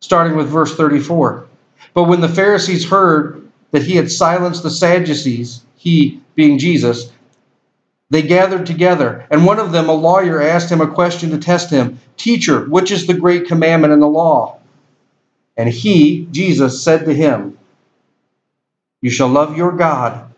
starting 0.00 0.36
with 0.36 0.48
verse 0.48 0.76
34. 0.76 1.46
But 1.94 2.04
when 2.04 2.20
the 2.20 2.28
Pharisees 2.28 2.88
heard 2.88 3.50
that 3.70 3.82
he 3.82 3.96
had 3.96 4.10
silenced 4.10 4.62
the 4.62 4.70
Sadducees, 4.70 5.62
he 5.76 6.20
being 6.34 6.58
Jesus, 6.58 7.10
they 8.10 8.22
gathered 8.22 8.66
together, 8.66 9.26
and 9.30 9.46
one 9.46 9.58
of 9.58 9.72
them, 9.72 9.88
a 9.88 9.94
lawyer, 9.94 10.40
asked 10.40 10.70
him 10.70 10.80
a 10.80 10.92
question 10.92 11.30
to 11.30 11.38
test 11.38 11.70
him 11.70 11.98
Teacher, 12.16 12.66
which 12.66 12.90
is 12.90 13.06
the 13.06 13.14
great 13.14 13.46
commandment 13.46 13.92
in 13.92 14.00
the 14.00 14.08
law? 14.08 14.58
And 15.56 15.68
he, 15.68 16.26
Jesus, 16.30 16.82
said 16.82 17.06
to 17.06 17.14
him, 17.14 17.58
You 19.00 19.10
shall 19.10 19.28
love 19.28 19.56
your 19.56 19.72
God, 19.72 20.32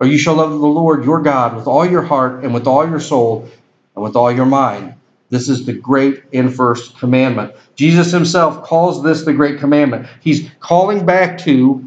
or 0.00 0.06
you 0.06 0.18
shall 0.18 0.34
love 0.34 0.50
the 0.50 0.56
Lord 0.56 1.04
your 1.04 1.22
God 1.22 1.56
with 1.56 1.66
all 1.66 1.86
your 1.86 2.02
heart, 2.02 2.44
and 2.44 2.52
with 2.52 2.66
all 2.66 2.88
your 2.88 3.00
soul, 3.00 3.48
and 3.94 4.04
with 4.04 4.16
all 4.16 4.32
your 4.32 4.46
mind. 4.46 4.94
This 5.30 5.48
is 5.48 5.66
the 5.66 5.74
great 5.74 6.22
and 6.32 6.54
first 6.54 6.98
commandment. 6.98 7.54
Jesus 7.74 8.10
himself 8.10 8.64
calls 8.64 9.02
this 9.02 9.24
the 9.24 9.32
great 9.32 9.58
commandment. 9.60 10.06
He's 10.20 10.50
calling 10.60 11.04
back 11.04 11.38
to 11.38 11.84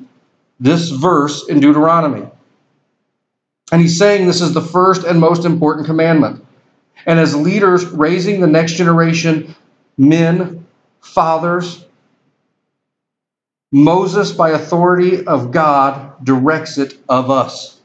this 0.60 0.90
verse 0.90 1.48
in 1.48 1.60
Deuteronomy. 1.60 2.28
And 3.72 3.82
he's 3.82 3.98
saying 3.98 4.28
this 4.28 4.42
is 4.42 4.54
the 4.54 4.62
first 4.62 5.04
and 5.06 5.20
most 5.20 5.46
important 5.46 5.88
commandment. 5.88 6.46
And 7.06 7.20
as 7.20 7.36
leaders 7.36 7.86
raising 7.86 8.42
the 8.42 8.48
next 8.48 8.74
generation, 8.74 9.56
men, 9.98 10.68
fathers, 11.00 11.86
Moses, 13.72 14.34
by 14.34 14.50
authority 14.50 15.26
of 15.26 15.52
God, 15.52 16.24
directs 16.26 16.78
it 16.78 16.98
of 17.08 17.32
us. 17.32 17.80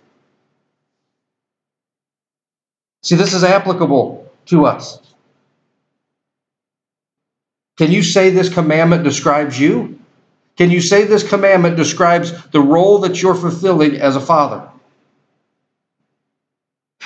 See, 3.03 3.15
this 3.15 3.35
is 3.35 3.45
applicable 3.45 4.29
to 4.47 4.67
us. 4.67 4.99
Can 7.77 7.93
you 7.93 8.03
say 8.03 8.31
this 8.31 8.53
commandment 8.53 9.05
describes 9.05 9.61
you? 9.61 10.01
Can 10.57 10.71
you 10.71 10.81
say 10.81 11.05
this 11.05 11.27
commandment 11.27 11.77
describes 11.77 12.33
the 12.49 12.61
role 12.61 12.99
that 12.99 13.23
you're 13.23 13.35
fulfilling 13.35 13.97
as 13.97 14.17
a 14.17 14.21
father? 14.21 14.69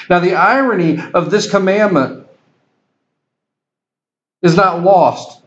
Now, 0.08 0.20
the 0.20 0.34
irony 0.34 0.98
of 1.14 1.30
this 1.30 1.50
commandment 1.50 2.26
is 4.42 4.56
not 4.56 4.82
lost 4.82 5.42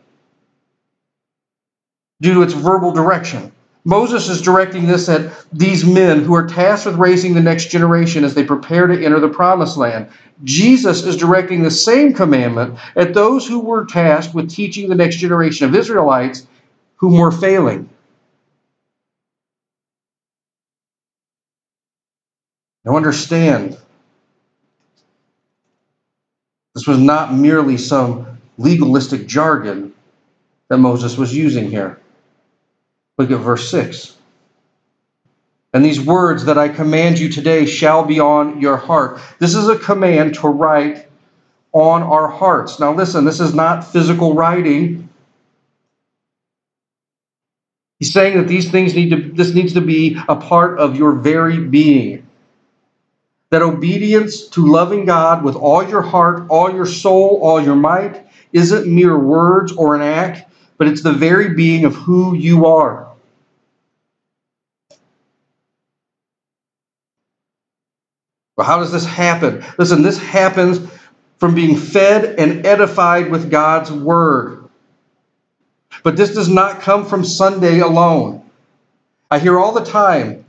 due 2.21 2.35
to 2.35 2.41
its 2.43 2.53
verbal 2.53 2.91
direction. 2.91 3.51
Moses 3.85 4.29
is 4.29 4.41
directing 4.41 4.87
this 4.87 5.09
at 5.09 5.33
these 5.51 5.85
men 5.85 6.23
who 6.23 6.33
are 6.35 6.47
tasked 6.47 6.85
with 6.85 6.95
raising 6.95 7.33
the 7.33 7.41
next 7.41 7.69
generation 7.69 8.23
as 8.23 8.33
they 8.33 8.45
prepare 8.45 8.87
to 8.87 9.03
enter 9.05 9.19
the 9.19 9.27
promised 9.27 9.75
land. 9.75 10.09
Jesus 10.43 11.03
is 11.03 11.17
directing 11.17 11.61
the 11.61 11.71
same 11.71 12.13
commandment 12.13 12.79
at 12.95 13.13
those 13.13 13.45
who 13.45 13.59
were 13.59 13.85
tasked 13.85 14.33
with 14.33 14.49
teaching 14.49 14.87
the 14.87 14.95
next 14.95 15.17
generation 15.17 15.67
of 15.67 15.75
Israelites 15.75 16.47
whom 16.95 17.17
were 17.17 17.31
failing. 17.31 17.89
Now 22.85 22.95
understand 22.95 23.77
this 26.83 26.87
was 26.89 26.99
not 26.99 27.33
merely 27.33 27.77
some 27.77 28.39
legalistic 28.57 29.25
jargon 29.25 29.93
that 30.67 30.79
Moses 30.79 31.17
was 31.17 31.33
using 31.33 31.69
here. 31.69 31.97
Look 33.17 33.31
at 33.31 33.37
verse 33.37 33.71
6. 33.71 34.17
And 35.73 35.85
these 35.85 36.01
words 36.01 36.43
that 36.43 36.57
I 36.57 36.67
command 36.67 37.19
you 37.19 37.29
today 37.29 37.65
shall 37.65 38.03
be 38.03 38.19
on 38.19 38.59
your 38.59 38.75
heart. 38.75 39.21
This 39.39 39.55
is 39.55 39.69
a 39.69 39.79
command 39.79 40.33
to 40.35 40.49
write 40.49 41.07
on 41.71 42.03
our 42.03 42.27
hearts. 42.27 42.81
Now, 42.81 42.93
listen, 42.93 43.23
this 43.23 43.39
is 43.39 43.53
not 43.53 43.89
physical 43.89 44.33
writing. 44.33 45.07
He's 47.99 48.11
saying 48.11 48.35
that 48.35 48.49
these 48.49 48.69
things 48.69 48.93
need 48.93 49.11
to, 49.11 49.31
this 49.31 49.53
needs 49.53 49.71
to 49.75 49.81
be 49.81 50.19
a 50.27 50.35
part 50.35 50.79
of 50.79 50.97
your 50.97 51.13
very 51.13 51.59
being 51.59 52.27
that 53.53 53.61
obedience 53.61 54.47
to 54.47 54.65
loving 54.65 55.05
God 55.05 55.43
with 55.43 55.55
all 55.55 55.87
your 55.87 56.01
heart, 56.01 56.47
all 56.49 56.73
your 56.73 56.87
soul, 56.87 57.39
all 57.43 57.61
your 57.61 57.75
might 57.75 58.25
isn't 58.51 58.87
mere 58.87 59.15
words 59.15 59.71
or 59.73 59.93
an 59.93 60.01
act, 60.01 60.51
but 60.79 60.87
it's 60.87 61.03
the 61.03 61.13
very 61.13 61.53
being 61.53 61.85
of 61.85 61.93
who 61.93 62.33
you 62.35 62.65
are. 62.65 63.11
But 68.55 68.63
how 68.63 68.79
does 68.79 68.91
this 68.91 69.05
happen? 69.05 69.63
Listen, 69.77 70.01
this 70.01 70.17
happens 70.17 70.79
from 71.37 71.53
being 71.53 71.77
fed 71.77 72.39
and 72.39 72.65
edified 72.65 73.29
with 73.29 73.51
God's 73.51 73.91
word. 73.91 74.67
But 76.01 76.17
this 76.17 76.33
does 76.33 76.49
not 76.49 76.81
come 76.81 77.05
from 77.05 77.23
Sunday 77.23 77.81
alone. 77.81 78.49
I 79.29 79.37
hear 79.37 79.59
all 79.59 79.73
the 79.73 79.85
time 79.85 80.42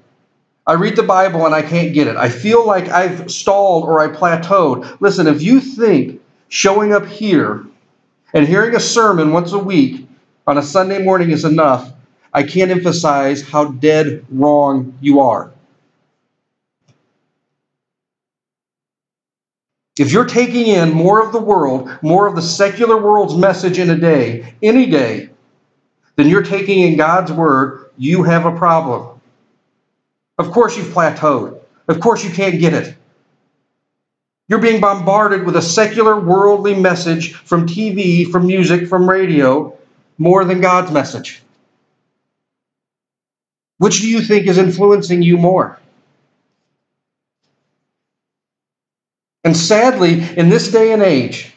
I 0.67 0.75
read 0.75 0.97
the 0.97 1.03
Bible 1.03 1.45
and 1.45 1.55
I 1.55 1.63
can't 1.63 1.93
get 1.93 2.07
it. 2.07 2.17
I 2.17 2.31
feel 2.31 2.67
like 2.67 2.89
I've 2.89 3.31
stalled 3.31 3.85
or 3.85 4.01
I 4.01 4.09
plateaued. 4.09 5.01
Listen, 5.01 5.27
if 5.27 5.43
you 5.43 5.61
think 5.61 6.23
showing 6.49 6.93
up 6.93 7.07
here 7.07 7.67
and 8.33 8.49
hearing 8.49 8.75
a 8.75 8.81
sermon 8.81 9.33
once 9.33 9.53
a 9.53 9.59
week 9.59 10.09
on 10.47 10.57
a 10.57 10.63
Sunday 10.63 11.03
morning 11.03 11.31
is 11.31 11.45
enough, 11.45 11.93
I 12.33 12.43
can't 12.43 12.71
emphasize 12.71 13.43
how 13.43 13.67
dead 13.67 14.25
wrong 14.31 14.97
you 15.01 15.21
are. 15.21 15.53
If 19.99 20.11
you're 20.11 20.25
taking 20.25 20.67
in 20.67 20.93
more 20.93 21.25
of 21.25 21.33
the 21.33 21.41
world, 21.41 21.89
more 22.03 22.27
of 22.27 22.35
the 22.35 22.43
secular 22.43 23.01
world's 23.01 23.37
message 23.37 23.79
in 23.79 23.91
a 23.91 23.97
day, 23.97 24.55
any 24.63 24.87
day, 24.87 25.29
than 26.17 26.29
you're 26.29 26.43
taking 26.43 26.81
in 26.81 26.97
God's 26.97 27.31
word, 27.31 27.91
you 27.97 28.25
have 28.25 28.47
a 28.47 28.57
problem. 28.57 29.14
Of 30.39 30.51
course 30.51 30.77
you've 30.77 30.89
plateaued. 30.89 31.61
Of 31.89 32.01
course 32.01 32.25
you 32.25 32.31
can't 32.31 32.59
get 32.59 32.75
it. 32.75 32.97
You're 34.49 34.59
being 34.59 34.81
bombarded 34.81 35.47
with 35.47 35.57
a 35.57 35.63
secular, 35.63 36.21
worldly 36.21 36.75
message 36.75 37.35
from 37.35 37.67
TV, 37.67 38.31
from 38.31 38.47
music, 38.47 38.89
from 38.89 39.09
radio, 39.09 39.77
more 40.19 40.45
than 40.45 40.61
God's 40.61 40.91
message. 40.93 41.43
Which 43.79 44.01
do 44.01 44.09
you 44.09 44.21
think 44.21 44.47
is 44.47 44.59
influencing 44.59 45.23
you 45.23 45.39
more? 45.39 45.79
And 49.45 49.57
sadly, 49.57 50.23
in 50.39 50.49
this 50.49 50.71
day 50.71 50.93
and 50.93 51.03
age, 51.03 51.55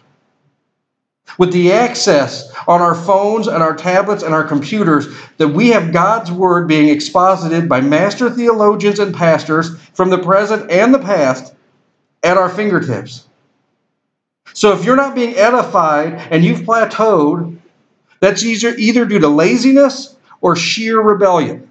with 1.37 1.51
the 1.51 1.71
access 1.71 2.51
on 2.67 2.81
our 2.81 2.95
phones 2.95 3.47
and 3.47 3.61
our 3.61 3.75
tablets 3.75 4.23
and 4.23 4.33
our 4.33 4.43
computers 4.43 5.07
that 5.37 5.47
we 5.47 5.69
have 5.69 5.93
God's 5.93 6.31
Word 6.31 6.67
being 6.67 6.89
exposited 6.89 7.69
by 7.69 7.81
master 7.81 8.29
theologians 8.29 8.99
and 8.99 9.13
pastors 9.13 9.77
from 9.93 10.09
the 10.09 10.17
present 10.17 10.69
and 10.71 10.93
the 10.93 10.99
past 10.99 11.53
at 12.23 12.37
our 12.37 12.49
fingertips. 12.49 13.27
So 14.53 14.73
if 14.73 14.83
you're 14.83 14.95
not 14.95 15.15
being 15.15 15.35
edified 15.35 16.13
and 16.31 16.43
you've 16.43 16.61
plateaued, 16.61 17.59
that's 18.19 18.43
either, 18.43 18.75
either 18.75 19.05
due 19.05 19.19
to 19.19 19.27
laziness 19.27 20.15
or 20.41 20.55
sheer 20.55 20.99
rebellion. 20.99 21.66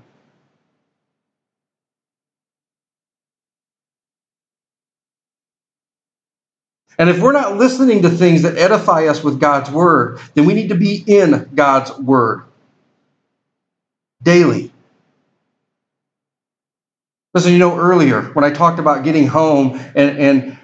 And 6.99 7.11
if 7.11 7.21
we're 7.21 7.33
not 7.33 7.57
listening 7.57 8.03
to 8.03 8.11
things 8.11 8.43
that 8.43 8.57
edify 8.57 9.07
us 9.07 9.23
with 9.23 9.39
God's 9.39 9.71
word, 9.71 10.21
then 10.35 10.47
we 10.47 10.55
need 10.55 10.69
to 10.71 10.75
be 10.75 11.03
in 11.07 11.51
God's 11.55 11.97
word 11.99 12.45
daily. 14.23 14.73
Listen, 17.35 17.53
you 17.53 17.59
know, 17.59 17.77
earlier 17.77 18.23
when 18.33 18.45
I 18.45 18.51
talked 18.51 18.79
about 18.79 19.05
getting 19.05 19.27
home 19.27 19.79
and, 19.95 20.19
and 20.19 20.59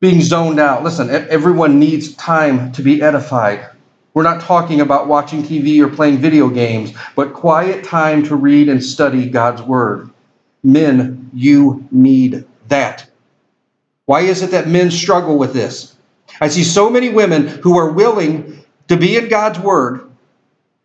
being 0.00 0.20
zoned 0.20 0.58
out, 0.58 0.82
listen, 0.82 1.10
everyone 1.10 1.78
needs 1.78 2.14
time 2.14 2.72
to 2.72 2.82
be 2.82 3.02
edified. 3.02 3.68
We're 4.12 4.24
not 4.24 4.40
talking 4.40 4.80
about 4.80 5.06
watching 5.06 5.42
TV 5.44 5.80
or 5.80 5.88
playing 5.88 6.18
video 6.18 6.48
games, 6.48 6.92
but 7.14 7.32
quiet 7.32 7.84
time 7.84 8.24
to 8.24 8.34
read 8.34 8.68
and 8.68 8.82
study 8.82 9.28
God's 9.28 9.62
word. 9.62 10.10
Men, 10.64 11.30
you 11.32 11.86
need 11.92 12.44
that. 12.68 13.09
Why 14.10 14.22
is 14.22 14.42
it 14.42 14.50
that 14.50 14.66
men 14.66 14.90
struggle 14.90 15.38
with 15.38 15.52
this? 15.52 15.94
I 16.40 16.48
see 16.48 16.64
so 16.64 16.90
many 16.90 17.10
women 17.10 17.46
who 17.46 17.78
are 17.78 17.92
willing 17.92 18.64
to 18.88 18.96
be 18.96 19.16
in 19.16 19.28
God's 19.28 19.60
word, 19.60 20.10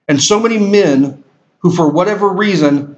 and 0.08 0.22
so 0.22 0.40
many 0.40 0.60
men 0.60 1.24
who, 1.58 1.72
for 1.72 1.90
whatever 1.90 2.30
reason, 2.30 2.98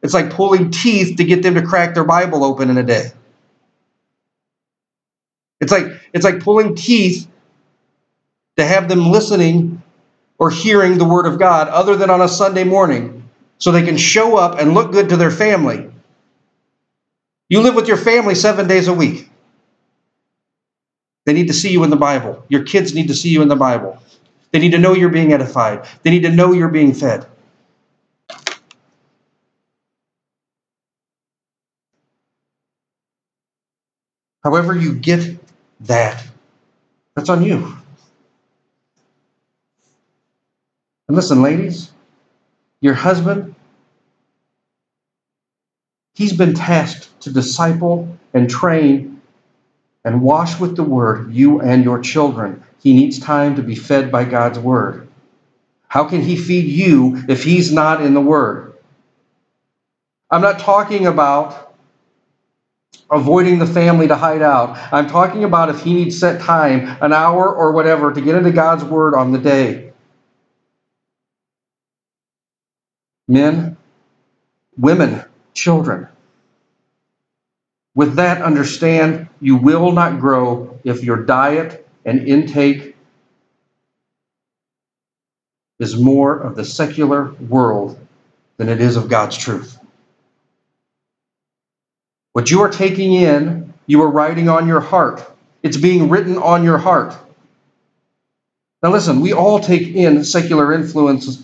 it's 0.00 0.14
like 0.14 0.30
pulling 0.30 0.70
teeth 0.70 1.16
to 1.16 1.24
get 1.24 1.42
them 1.42 1.56
to 1.56 1.62
crack 1.62 1.92
their 1.92 2.04
Bible 2.04 2.44
open 2.44 2.70
in 2.70 2.78
a 2.78 2.84
day. 2.84 3.10
It's 5.60 5.72
like 5.72 5.86
it's 6.12 6.24
like 6.24 6.38
pulling 6.38 6.76
teeth 6.76 7.26
to 8.56 8.64
have 8.64 8.88
them 8.88 9.10
listening 9.10 9.82
or 10.38 10.50
hearing 10.50 10.98
the 10.98 11.04
word 11.04 11.26
of 11.26 11.40
God 11.40 11.66
other 11.66 11.96
than 11.96 12.10
on 12.10 12.20
a 12.20 12.28
Sunday 12.28 12.62
morning 12.62 13.28
so 13.58 13.72
they 13.72 13.82
can 13.82 13.96
show 13.96 14.36
up 14.36 14.60
and 14.60 14.72
look 14.72 14.92
good 14.92 15.08
to 15.08 15.16
their 15.16 15.32
family. 15.32 15.90
You 17.48 17.60
live 17.60 17.74
with 17.74 17.88
your 17.88 17.96
family 17.96 18.36
7 18.36 18.68
days 18.68 18.86
a 18.86 18.94
week. 18.94 19.30
They 21.24 21.32
need 21.32 21.46
to 21.48 21.54
see 21.54 21.72
you 21.72 21.84
in 21.84 21.90
the 21.90 21.96
Bible. 21.96 22.44
Your 22.48 22.64
kids 22.64 22.94
need 22.94 23.08
to 23.08 23.14
see 23.14 23.30
you 23.30 23.42
in 23.42 23.48
the 23.48 23.56
Bible. 23.56 23.98
They 24.52 24.58
need 24.58 24.72
to 24.72 24.78
know 24.78 24.92
you're 24.92 25.08
being 25.08 25.32
edified. 25.32 25.86
They 26.02 26.10
need 26.10 26.22
to 26.22 26.30
know 26.30 26.52
you're 26.52 26.68
being 26.68 26.92
fed. 26.92 27.26
However, 34.44 34.76
you 34.76 34.94
get 34.94 35.38
that, 35.80 36.22
that's 37.14 37.30
on 37.30 37.42
you. 37.42 37.78
And 41.08 41.16
listen, 41.16 41.40
ladies, 41.42 41.90
your 42.80 42.94
husband, 42.94 43.54
he's 46.14 46.34
been 46.34 46.54
tasked 46.54 47.08
to 47.22 47.30
disciple 47.30 48.18
and 48.34 48.48
train 48.48 49.13
and 50.04 50.20
wash 50.20 50.60
with 50.60 50.76
the 50.76 50.82
word 50.82 51.32
you 51.32 51.60
and 51.60 51.84
your 51.84 52.00
children. 52.00 52.62
He 52.82 52.94
needs 52.94 53.18
time 53.18 53.56
to 53.56 53.62
be 53.62 53.74
fed 53.74 54.12
by 54.12 54.24
God's 54.24 54.58
word. 54.58 55.08
How 55.88 56.04
can 56.04 56.22
he 56.22 56.36
feed 56.36 56.66
you 56.66 57.24
if 57.28 57.44
he's 57.44 57.72
not 57.72 58.02
in 58.02 58.14
the 58.14 58.20
word? 58.20 58.74
I'm 60.30 60.42
not 60.42 60.58
talking 60.58 61.06
about 61.06 61.74
avoiding 63.10 63.58
the 63.58 63.66
family 63.66 64.08
to 64.08 64.16
hide 64.16 64.42
out. 64.42 64.76
I'm 64.92 65.08
talking 65.08 65.44
about 65.44 65.68
if 65.68 65.82
he 65.82 65.94
needs 65.94 66.18
set 66.18 66.40
time, 66.40 66.98
an 67.00 67.12
hour 67.12 67.54
or 67.54 67.72
whatever, 67.72 68.12
to 68.12 68.20
get 68.20 68.34
into 68.34 68.50
God's 68.50 68.84
word 68.84 69.14
on 69.14 69.32
the 69.32 69.38
day. 69.38 69.92
Men, 73.28 73.76
women, 74.76 75.24
children. 75.54 76.08
With 77.94 78.16
that, 78.16 78.42
understand 78.42 79.28
you 79.40 79.56
will 79.56 79.92
not 79.92 80.20
grow 80.20 80.78
if 80.84 81.04
your 81.04 81.22
diet 81.24 81.86
and 82.04 82.28
intake 82.28 82.96
is 85.78 85.96
more 85.96 86.38
of 86.38 86.56
the 86.56 86.64
secular 86.64 87.32
world 87.34 87.98
than 88.56 88.68
it 88.68 88.80
is 88.80 88.96
of 88.96 89.08
God's 89.08 89.36
truth. 89.36 89.78
What 92.32 92.50
you 92.50 92.62
are 92.62 92.68
taking 92.68 93.12
in, 93.12 93.74
you 93.86 94.02
are 94.02 94.10
writing 94.10 94.48
on 94.48 94.66
your 94.66 94.80
heart. 94.80 95.24
It's 95.62 95.76
being 95.76 96.08
written 96.08 96.36
on 96.36 96.64
your 96.64 96.78
heart. 96.78 97.16
Now, 98.82 98.90
listen, 98.90 99.20
we 99.20 99.32
all 99.32 99.60
take 99.60 99.88
in 99.88 100.24
secular 100.24 100.72
influences 100.72 101.42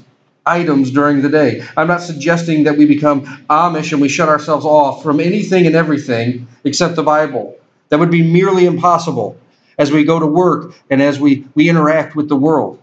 items 0.51 0.91
during 0.91 1.23
the 1.23 1.29
day. 1.29 1.65
I'm 1.77 1.87
not 1.87 2.03
suggesting 2.03 2.65
that 2.65 2.77
we 2.77 2.85
become 2.85 3.23
Amish 3.49 3.93
and 3.93 4.03
we 4.03 4.09
shut 4.09 4.29
ourselves 4.29 4.67
off 4.67 5.03
from 5.03 5.21
anything 5.21 5.67
and 5.67 5.77
everything 5.77 6.49
except 6.65 6.97
the 6.97 7.03
Bible. 7.03 7.57
That 7.89 8.01
would 8.01 8.11
be 8.11 8.23
merely 8.23 8.67
impossible 8.67 9.39
as 9.79 9.93
we 9.93 10.05
go 10.05 10.19
to 10.19 10.27
work 10.27 10.75
and 10.91 11.01
as 11.01 11.19
we, 11.21 11.47
we 11.55 11.69
interact 11.69 12.17
with 12.17 12.29
the 12.29 12.37
world. 12.37 12.83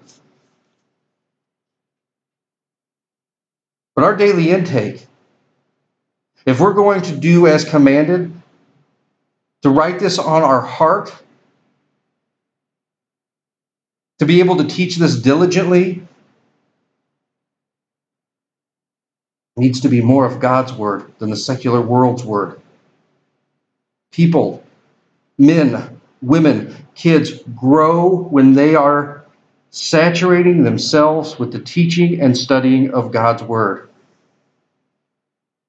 But 3.95 4.03
our 4.03 4.15
daily 4.15 4.51
intake, 4.51 5.05
if 6.45 6.59
we're 6.59 6.73
going 6.73 7.01
to 7.01 7.15
do 7.15 7.47
as 7.47 7.65
commanded, 7.65 8.31
to 9.63 9.69
write 9.69 9.99
this 9.99 10.17
on 10.19 10.43
our 10.43 10.61
heart, 10.61 11.13
to 14.19 14.25
be 14.25 14.39
able 14.39 14.57
to 14.57 14.63
teach 14.63 14.95
this 14.95 15.15
diligently, 15.19 16.06
needs 19.57 19.81
to 19.81 19.89
be 19.89 20.01
more 20.01 20.25
of 20.25 20.39
God's 20.39 20.71
word 20.73 21.11
than 21.19 21.29
the 21.29 21.35
secular 21.35 21.81
world's 21.81 22.23
word. 22.23 22.61
People, 24.11 24.63
men, 25.37 25.99
women, 26.21 26.75
kids 26.95 27.41
grow 27.55 28.15
when 28.15 28.53
they 28.53 28.75
are 28.75 29.25
saturating 29.71 30.63
themselves 30.63 31.37
with 31.37 31.51
the 31.51 31.59
teaching 31.59 32.21
and 32.21 32.37
studying 32.37 32.91
of 32.93 33.11
God's 33.11 33.43
word. 33.43 33.89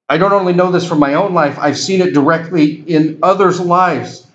I 0.07 0.17
don't 0.17 0.33
only 0.33 0.53
know 0.53 0.71
this 0.71 0.87
from 0.87 0.99
my 0.99 1.13
own 1.15 1.33
life, 1.33 1.57
I've 1.59 1.77
seen 1.77 2.01
it 2.01 2.13
directly 2.13 2.83
in 2.87 3.19
others' 3.21 3.59
lives. 3.59 4.25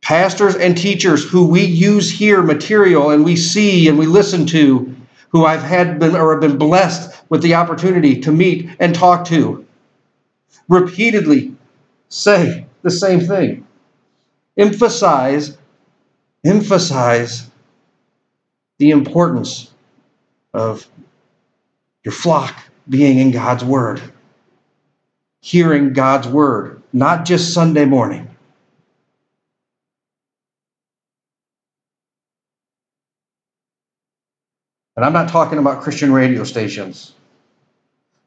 Pastors 0.00 0.56
and 0.56 0.76
teachers 0.76 1.28
who 1.28 1.46
we 1.46 1.62
use 1.62 2.10
here 2.10 2.42
material 2.42 3.10
and 3.10 3.24
we 3.24 3.36
see 3.36 3.88
and 3.88 3.98
we 3.98 4.06
listen 4.06 4.46
to 4.46 4.96
who 5.30 5.44
I've 5.44 5.62
had 5.62 5.98
been 5.98 6.16
or 6.16 6.32
have 6.32 6.40
been 6.40 6.58
blessed 6.58 7.20
with 7.28 7.42
the 7.42 7.54
opportunity 7.54 8.20
to 8.20 8.32
meet 8.32 8.70
and 8.80 8.94
talk 8.94 9.26
to 9.26 9.66
repeatedly 10.68 11.54
say 12.08 12.66
the 12.82 12.90
same 12.90 13.20
thing. 13.20 13.66
Emphasize, 14.56 15.56
emphasize 16.44 17.50
the 18.78 18.90
importance 18.90 19.72
of 20.54 20.86
your 22.04 22.12
flock 22.12 22.56
being 22.88 23.18
in 23.18 23.30
God's 23.30 23.64
Word, 23.64 24.00
hearing 25.40 25.92
God's 25.92 26.28
Word, 26.28 26.82
not 26.92 27.24
just 27.24 27.52
Sunday 27.52 27.84
morning. 27.84 28.27
And 34.98 35.04
I'm 35.04 35.12
not 35.12 35.28
talking 35.28 35.60
about 35.60 35.80
Christian 35.80 36.12
radio 36.12 36.42
stations. 36.42 37.12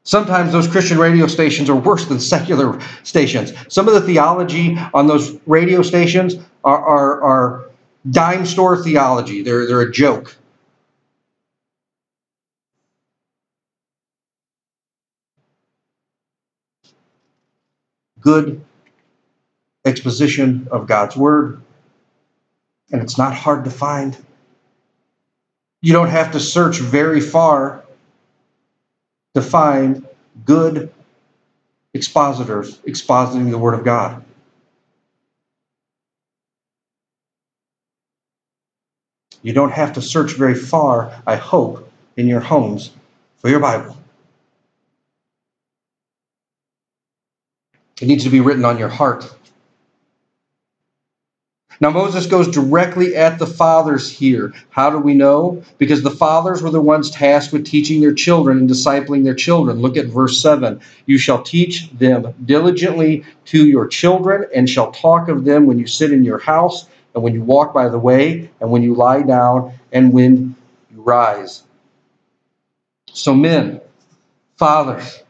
Sometimes 0.04 0.52
those 0.52 0.66
Christian 0.66 0.96
radio 0.96 1.26
stations 1.26 1.68
are 1.68 1.76
worse 1.76 2.06
than 2.06 2.18
secular 2.18 2.80
stations. 3.02 3.52
Some 3.68 3.88
of 3.88 3.92
the 3.92 4.00
theology 4.00 4.78
on 4.94 5.06
those 5.06 5.38
radio 5.44 5.82
stations 5.82 6.36
are, 6.64 6.82
are, 6.82 7.22
are 7.22 7.70
dime 8.10 8.46
store 8.46 8.82
theology, 8.82 9.42
they're, 9.42 9.66
they're 9.66 9.82
a 9.82 9.92
joke. 9.92 10.34
Good 18.18 18.64
exposition 19.84 20.68
of 20.70 20.86
God's 20.86 21.18
Word, 21.18 21.60
and 22.90 23.02
it's 23.02 23.18
not 23.18 23.34
hard 23.34 23.64
to 23.64 23.70
find. 23.70 24.16
You 25.82 25.92
don't 25.92 26.08
have 26.08 26.32
to 26.32 26.40
search 26.40 26.78
very 26.78 27.20
far 27.20 27.82
to 29.34 29.42
find 29.42 30.06
good 30.44 30.92
expositors 31.92 32.78
expositing 32.78 33.50
the 33.50 33.58
Word 33.58 33.74
of 33.74 33.84
God. 33.84 34.24
You 39.42 39.52
don't 39.52 39.72
have 39.72 39.92
to 39.94 40.02
search 40.02 40.34
very 40.34 40.54
far, 40.54 41.20
I 41.26 41.34
hope, 41.34 41.90
in 42.16 42.28
your 42.28 42.40
homes 42.40 42.92
for 43.38 43.48
your 43.48 43.58
Bible. 43.58 43.96
It 48.00 48.06
needs 48.06 48.22
to 48.22 48.30
be 48.30 48.40
written 48.40 48.64
on 48.64 48.78
your 48.78 48.88
heart. 48.88 49.34
Now, 51.82 51.90
Moses 51.90 52.26
goes 52.26 52.46
directly 52.46 53.16
at 53.16 53.40
the 53.40 53.46
fathers 53.46 54.08
here. 54.08 54.54
How 54.70 54.88
do 54.88 54.98
we 54.98 55.14
know? 55.14 55.64
Because 55.78 56.04
the 56.04 56.12
fathers 56.12 56.62
were 56.62 56.70
the 56.70 56.80
ones 56.80 57.10
tasked 57.10 57.52
with 57.52 57.66
teaching 57.66 58.00
their 58.00 58.14
children 58.14 58.58
and 58.58 58.70
discipling 58.70 59.24
their 59.24 59.34
children. 59.34 59.80
Look 59.80 59.96
at 59.96 60.06
verse 60.06 60.40
7. 60.40 60.80
You 61.06 61.18
shall 61.18 61.42
teach 61.42 61.90
them 61.90 62.32
diligently 62.44 63.24
to 63.46 63.66
your 63.66 63.88
children, 63.88 64.48
and 64.54 64.70
shall 64.70 64.92
talk 64.92 65.26
of 65.26 65.44
them 65.44 65.66
when 65.66 65.76
you 65.76 65.88
sit 65.88 66.12
in 66.12 66.22
your 66.22 66.38
house, 66.38 66.86
and 67.14 67.22
when 67.24 67.34
you 67.34 67.42
walk 67.42 67.74
by 67.74 67.88
the 67.88 67.98
way, 67.98 68.48
and 68.60 68.70
when 68.70 68.84
you 68.84 68.94
lie 68.94 69.22
down, 69.22 69.76
and 69.90 70.12
when 70.12 70.54
you 70.94 71.02
rise. 71.02 71.64
So, 73.10 73.34
men, 73.34 73.80
fathers, 74.56 75.20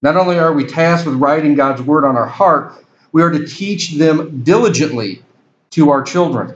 not 0.00 0.16
only 0.16 0.38
are 0.38 0.52
we 0.52 0.64
tasked 0.64 1.08
with 1.08 1.16
writing 1.16 1.56
God's 1.56 1.82
word 1.82 2.04
on 2.04 2.16
our 2.16 2.28
heart, 2.28 2.84
we 3.16 3.22
are 3.22 3.30
to 3.30 3.46
teach 3.46 3.92
them 3.92 4.42
diligently 4.42 5.22
to 5.70 5.88
our 5.88 6.02
children. 6.02 6.54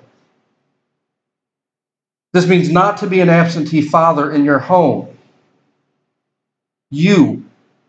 This 2.35 2.47
means 2.47 2.69
not 2.69 2.99
to 2.99 3.07
be 3.07 3.21
an 3.21 3.31
absentee 3.31 3.81
father 3.81 4.31
in 4.31 4.45
your 4.45 4.59
home. 4.59 5.09
You, 6.91 7.47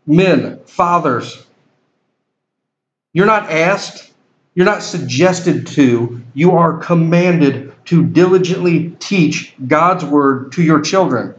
men, 0.07 0.61
fathers, 0.63 1.45
you're 3.11 3.25
not 3.25 3.51
asked, 3.51 4.09
you're 4.55 4.65
not 4.65 4.83
suggested 4.83 5.67
to, 5.75 6.21
you 6.33 6.51
are 6.51 6.77
commanded 6.77 7.73
to 7.87 8.05
diligently 8.05 8.91
teach 8.99 9.53
God's 9.67 10.05
word 10.05 10.53
to 10.53 10.63
your 10.63 10.79
children. 10.79 11.35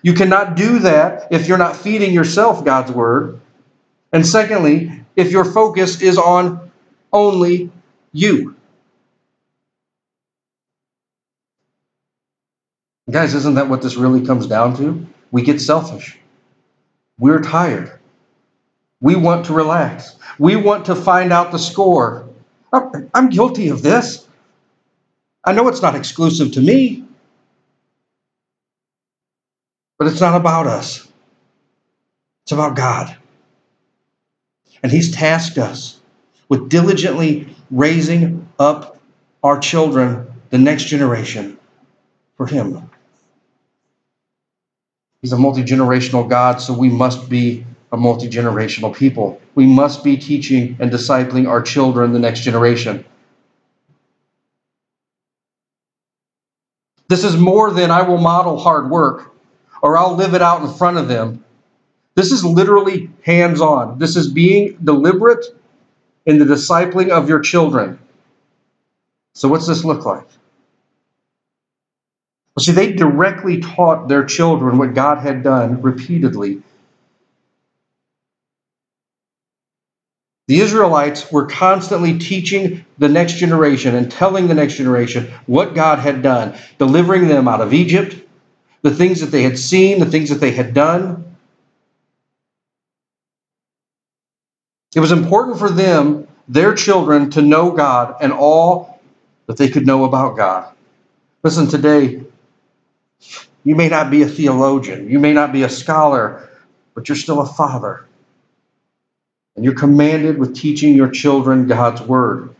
You 0.00 0.14
cannot 0.14 0.56
do 0.56 0.78
that 0.78 1.30
if 1.32 1.48
you're 1.48 1.58
not 1.58 1.76
feeding 1.76 2.14
yourself 2.14 2.64
God's 2.64 2.90
word. 2.92 3.42
And 4.12 4.26
secondly, 4.26 5.04
if 5.16 5.30
your 5.30 5.44
focus 5.44 6.02
is 6.02 6.18
on 6.18 6.70
only 7.12 7.70
you. 8.12 8.56
Guys, 13.10 13.34
isn't 13.34 13.54
that 13.54 13.68
what 13.68 13.82
this 13.82 13.96
really 13.96 14.24
comes 14.24 14.46
down 14.46 14.76
to? 14.76 15.06
We 15.30 15.42
get 15.42 15.60
selfish. 15.60 16.18
We're 17.18 17.40
tired. 17.40 17.98
We 19.00 19.16
want 19.16 19.46
to 19.46 19.52
relax. 19.52 20.16
We 20.38 20.56
want 20.56 20.86
to 20.86 20.94
find 20.94 21.32
out 21.32 21.52
the 21.52 21.58
score. 21.58 22.28
I'm 22.72 23.28
guilty 23.28 23.68
of 23.68 23.82
this. 23.82 24.26
I 25.44 25.52
know 25.52 25.68
it's 25.68 25.82
not 25.82 25.94
exclusive 25.96 26.52
to 26.52 26.60
me, 26.60 27.04
but 29.98 30.08
it's 30.08 30.20
not 30.20 30.40
about 30.40 30.66
us. 30.66 31.06
It's 32.44 32.52
about 32.52 32.76
God. 32.76 33.16
And 34.82 34.90
He's 34.90 35.12
tasked 35.12 35.58
us 35.58 36.00
with 36.48 36.68
diligently 36.68 37.54
raising 37.70 38.48
up 38.58 38.98
our 39.42 39.58
children, 39.58 40.26
the 40.50 40.58
next 40.58 40.84
generation, 40.84 41.58
for 42.36 42.46
Him. 42.46 42.90
He's 45.20 45.32
a 45.32 45.38
multi 45.38 45.62
generational 45.62 46.28
God, 46.28 46.60
so 46.60 46.72
we 46.72 46.88
must 46.88 47.28
be 47.28 47.64
a 47.92 47.96
multi 47.96 48.28
generational 48.28 48.94
people. 48.94 49.40
We 49.54 49.66
must 49.66 50.02
be 50.02 50.16
teaching 50.16 50.76
and 50.80 50.90
discipling 50.90 51.48
our 51.48 51.62
children, 51.62 52.12
the 52.12 52.18
next 52.18 52.40
generation. 52.40 53.04
This 57.08 57.24
is 57.24 57.36
more 57.36 57.70
than 57.70 57.90
I 57.90 58.02
will 58.02 58.18
model 58.18 58.58
hard 58.58 58.90
work 58.90 59.32
or 59.82 59.98
I'll 59.98 60.14
live 60.14 60.32
it 60.34 60.40
out 60.40 60.62
in 60.62 60.72
front 60.72 60.96
of 60.96 61.08
them. 61.08 61.44
This 62.14 62.32
is 62.32 62.44
literally 62.44 63.10
hands 63.22 63.60
on. 63.60 63.98
This 63.98 64.16
is 64.16 64.28
being 64.28 64.78
deliberate 64.82 65.46
in 66.26 66.38
the 66.38 66.44
discipling 66.44 67.10
of 67.10 67.28
your 67.28 67.40
children. 67.40 67.98
So, 69.34 69.48
what's 69.48 69.66
this 69.66 69.84
look 69.84 70.04
like? 70.04 70.26
Well, 72.54 72.64
see, 72.64 72.72
they 72.72 72.92
directly 72.92 73.60
taught 73.60 74.08
their 74.08 74.24
children 74.24 74.76
what 74.76 74.94
God 74.94 75.18
had 75.18 75.42
done 75.42 75.80
repeatedly. 75.80 76.62
The 80.48 80.60
Israelites 80.60 81.32
were 81.32 81.46
constantly 81.46 82.18
teaching 82.18 82.84
the 82.98 83.08
next 83.08 83.34
generation 83.34 83.94
and 83.94 84.10
telling 84.10 84.48
the 84.48 84.54
next 84.54 84.74
generation 84.74 85.32
what 85.46 85.74
God 85.74 85.98
had 85.98 86.20
done, 86.20 86.58
delivering 86.78 87.28
them 87.28 87.48
out 87.48 87.62
of 87.62 87.72
Egypt, 87.72 88.16
the 88.82 88.94
things 88.94 89.20
that 89.20 89.30
they 89.30 89.42
had 89.42 89.58
seen, 89.58 89.98
the 89.98 90.04
things 90.04 90.28
that 90.28 90.40
they 90.40 90.50
had 90.50 90.74
done. 90.74 91.31
It 94.94 95.00
was 95.00 95.12
important 95.12 95.58
for 95.58 95.70
them, 95.70 96.28
their 96.48 96.74
children, 96.74 97.30
to 97.30 97.42
know 97.42 97.70
God 97.72 98.16
and 98.20 98.32
all 98.32 99.00
that 99.46 99.56
they 99.56 99.68
could 99.68 99.86
know 99.86 100.04
about 100.04 100.36
God. 100.36 100.72
Listen, 101.42 101.66
today, 101.66 102.22
you 103.64 103.74
may 103.74 103.88
not 103.88 104.10
be 104.10 104.22
a 104.22 104.26
theologian, 104.26 105.08
you 105.08 105.18
may 105.18 105.32
not 105.32 105.52
be 105.52 105.62
a 105.62 105.68
scholar, 105.68 106.48
but 106.94 107.08
you're 107.08 107.16
still 107.16 107.40
a 107.40 107.46
father. 107.46 108.04
And 109.56 109.64
you're 109.64 109.74
commanded 109.74 110.38
with 110.38 110.54
teaching 110.54 110.94
your 110.94 111.10
children 111.10 111.66
God's 111.66 112.00
word. 112.02 112.54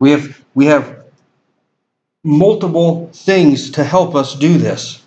We 0.00 0.12
have, 0.12 0.44
we 0.54 0.66
have 0.66 1.04
multiple 2.24 3.10
things 3.12 3.72
to 3.72 3.84
help 3.84 4.14
us 4.14 4.34
do 4.34 4.58
this 4.58 5.02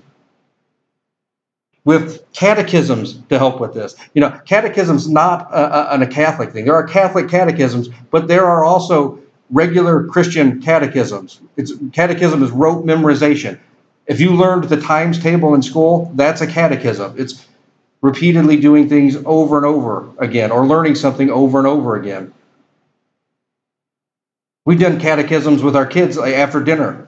with 1.84 2.32
catechisms 2.34 3.20
to 3.30 3.38
help 3.38 3.60
with 3.60 3.74
this. 3.74 3.96
You 4.13 4.22
know, 4.22 4.39
catechism's 4.46 5.10
not 5.10 5.52
a, 5.52 5.96
a, 5.96 6.02
a, 6.02 6.08
Catholic 6.08 6.52
thing. 6.52 6.65
There 6.65 6.76
are 6.76 6.88
Catholic 6.88 7.28
catechisms, 7.28 7.89
but 8.12 8.28
there 8.28 8.46
are 8.46 8.63
also 8.63 9.20
regular 9.50 10.06
Christian 10.06 10.62
catechisms. 10.62 11.41
It's 11.58 11.74
catechism 11.91 12.44
is 12.44 12.52
rote 12.52 12.86
memorization. 12.86 13.60
If 14.06 14.20
you 14.20 14.32
learned 14.32 14.65
the 14.65 14.80
times 14.80 15.20
table 15.20 15.56
in 15.56 15.62
school, 15.62 16.12
that's 16.15 16.41
a 16.41 16.48
catechism. 16.48 17.15
It's 17.17 17.48
repeatedly 18.02 18.60
doing 18.60 18.89
things 18.89 19.15
over 19.26 19.58
and 19.58 19.65
over 19.65 20.10
again, 20.17 20.52
or 20.52 20.65
learning 20.65 20.96
something 20.96 21.30
over 21.30 21.60
and 21.60 21.67
over 21.67 21.96
again. 21.96 22.34
We've 24.65 24.80
done 24.80 25.00
catechisms 25.00 25.63
with 25.63 25.76
our 25.76 25.86
kids 25.86 26.17
after 26.17 26.63
dinner. 26.63 27.08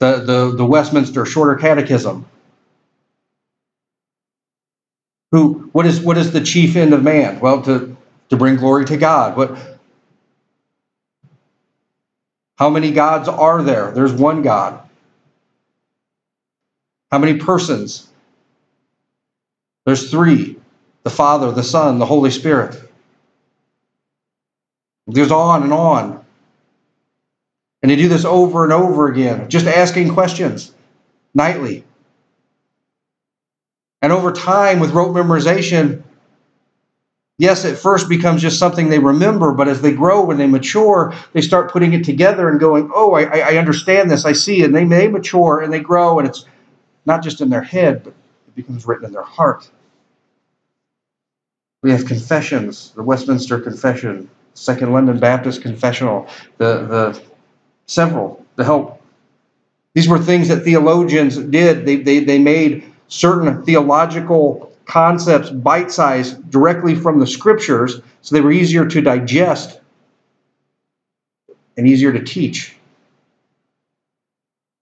The, 0.00 0.18
the, 0.18 0.54
the 0.56 0.64
Westminster 0.64 1.26
Shorter 1.26 1.56
Catechism 1.56 2.26
who 5.32 5.68
what 5.72 5.86
is 5.86 6.00
what 6.00 6.16
is 6.18 6.32
the 6.32 6.40
chief 6.40 6.76
end 6.76 6.94
of 6.94 7.02
man? 7.02 7.40
Well, 7.40 7.62
to 7.62 7.96
to 8.30 8.36
bring 8.36 8.56
glory 8.56 8.84
to 8.86 8.96
God. 8.96 9.36
What? 9.36 9.58
how 12.58 12.70
many 12.70 12.90
gods 12.90 13.28
are 13.28 13.62
there? 13.62 13.92
There's 13.92 14.12
one 14.12 14.42
God. 14.42 14.82
How 17.12 17.18
many 17.18 17.38
persons? 17.38 18.08
There's 19.86 20.10
three 20.10 20.56
the 21.04 21.10
Father, 21.10 21.52
the 21.52 21.62
Son, 21.62 21.98
the 21.98 22.04
Holy 22.04 22.30
Spirit. 22.30 22.74
It 25.06 25.14
goes 25.14 25.30
on 25.30 25.62
and 25.62 25.72
on. 25.72 26.24
And 27.82 27.90
they 27.90 27.96
do 27.96 28.08
this 28.08 28.24
over 28.24 28.64
and 28.64 28.72
over 28.72 29.08
again, 29.08 29.48
just 29.48 29.66
asking 29.66 30.12
questions 30.12 30.72
nightly. 31.32 31.84
And 34.00 34.12
over 34.12 34.32
time, 34.32 34.78
with 34.78 34.92
rote 34.92 35.14
memorization, 35.14 36.02
yes, 37.38 37.64
at 37.64 37.78
first 37.78 38.08
becomes 38.08 38.42
just 38.42 38.58
something 38.58 38.88
they 38.88 38.98
remember, 38.98 39.52
but 39.52 39.68
as 39.68 39.80
they 39.80 39.92
grow, 39.92 40.24
when 40.24 40.38
they 40.38 40.46
mature, 40.46 41.14
they 41.32 41.40
start 41.40 41.72
putting 41.72 41.92
it 41.94 42.04
together 42.04 42.48
and 42.48 42.60
going, 42.60 42.90
oh, 42.94 43.14
I, 43.14 43.38
I 43.38 43.56
understand 43.56 44.10
this, 44.10 44.24
I 44.24 44.32
see. 44.32 44.62
And 44.62 44.74
they 44.74 44.84
may 44.84 45.08
mature 45.08 45.60
and 45.60 45.72
they 45.72 45.80
grow, 45.80 46.18
and 46.18 46.28
it's 46.28 46.44
not 47.06 47.22
just 47.22 47.40
in 47.40 47.48
their 47.48 47.62
head, 47.62 48.04
but 48.04 48.12
it 48.12 48.54
becomes 48.54 48.86
written 48.86 49.06
in 49.06 49.12
their 49.12 49.22
heart. 49.22 49.68
We 51.82 51.90
have 51.92 52.06
confessions, 52.06 52.90
the 52.90 53.02
Westminster 53.02 53.60
Confession, 53.60 54.28
Second 54.54 54.92
London 54.92 55.18
Baptist 55.18 55.62
Confessional, 55.62 56.28
the, 56.56 56.86
the 56.86 57.22
several 57.86 58.44
to 58.56 58.64
help. 58.64 59.00
These 59.94 60.08
were 60.08 60.18
things 60.18 60.48
that 60.48 60.64
theologians 60.64 61.36
did. 61.36 61.86
They, 61.86 61.96
they, 61.96 62.20
they 62.20 62.38
made 62.38 62.87
certain 63.08 63.62
theological 63.64 64.72
concepts 64.84 65.50
bite 65.50 65.90
sized 65.90 66.50
directly 66.50 66.94
from 66.94 67.18
the 67.18 67.26
scriptures 67.26 68.00
so 68.22 68.34
they 68.34 68.40
were 68.40 68.52
easier 68.52 68.86
to 68.86 69.00
digest 69.00 69.80
and 71.76 71.86
easier 71.86 72.12
to 72.12 72.24
teach. 72.24 72.76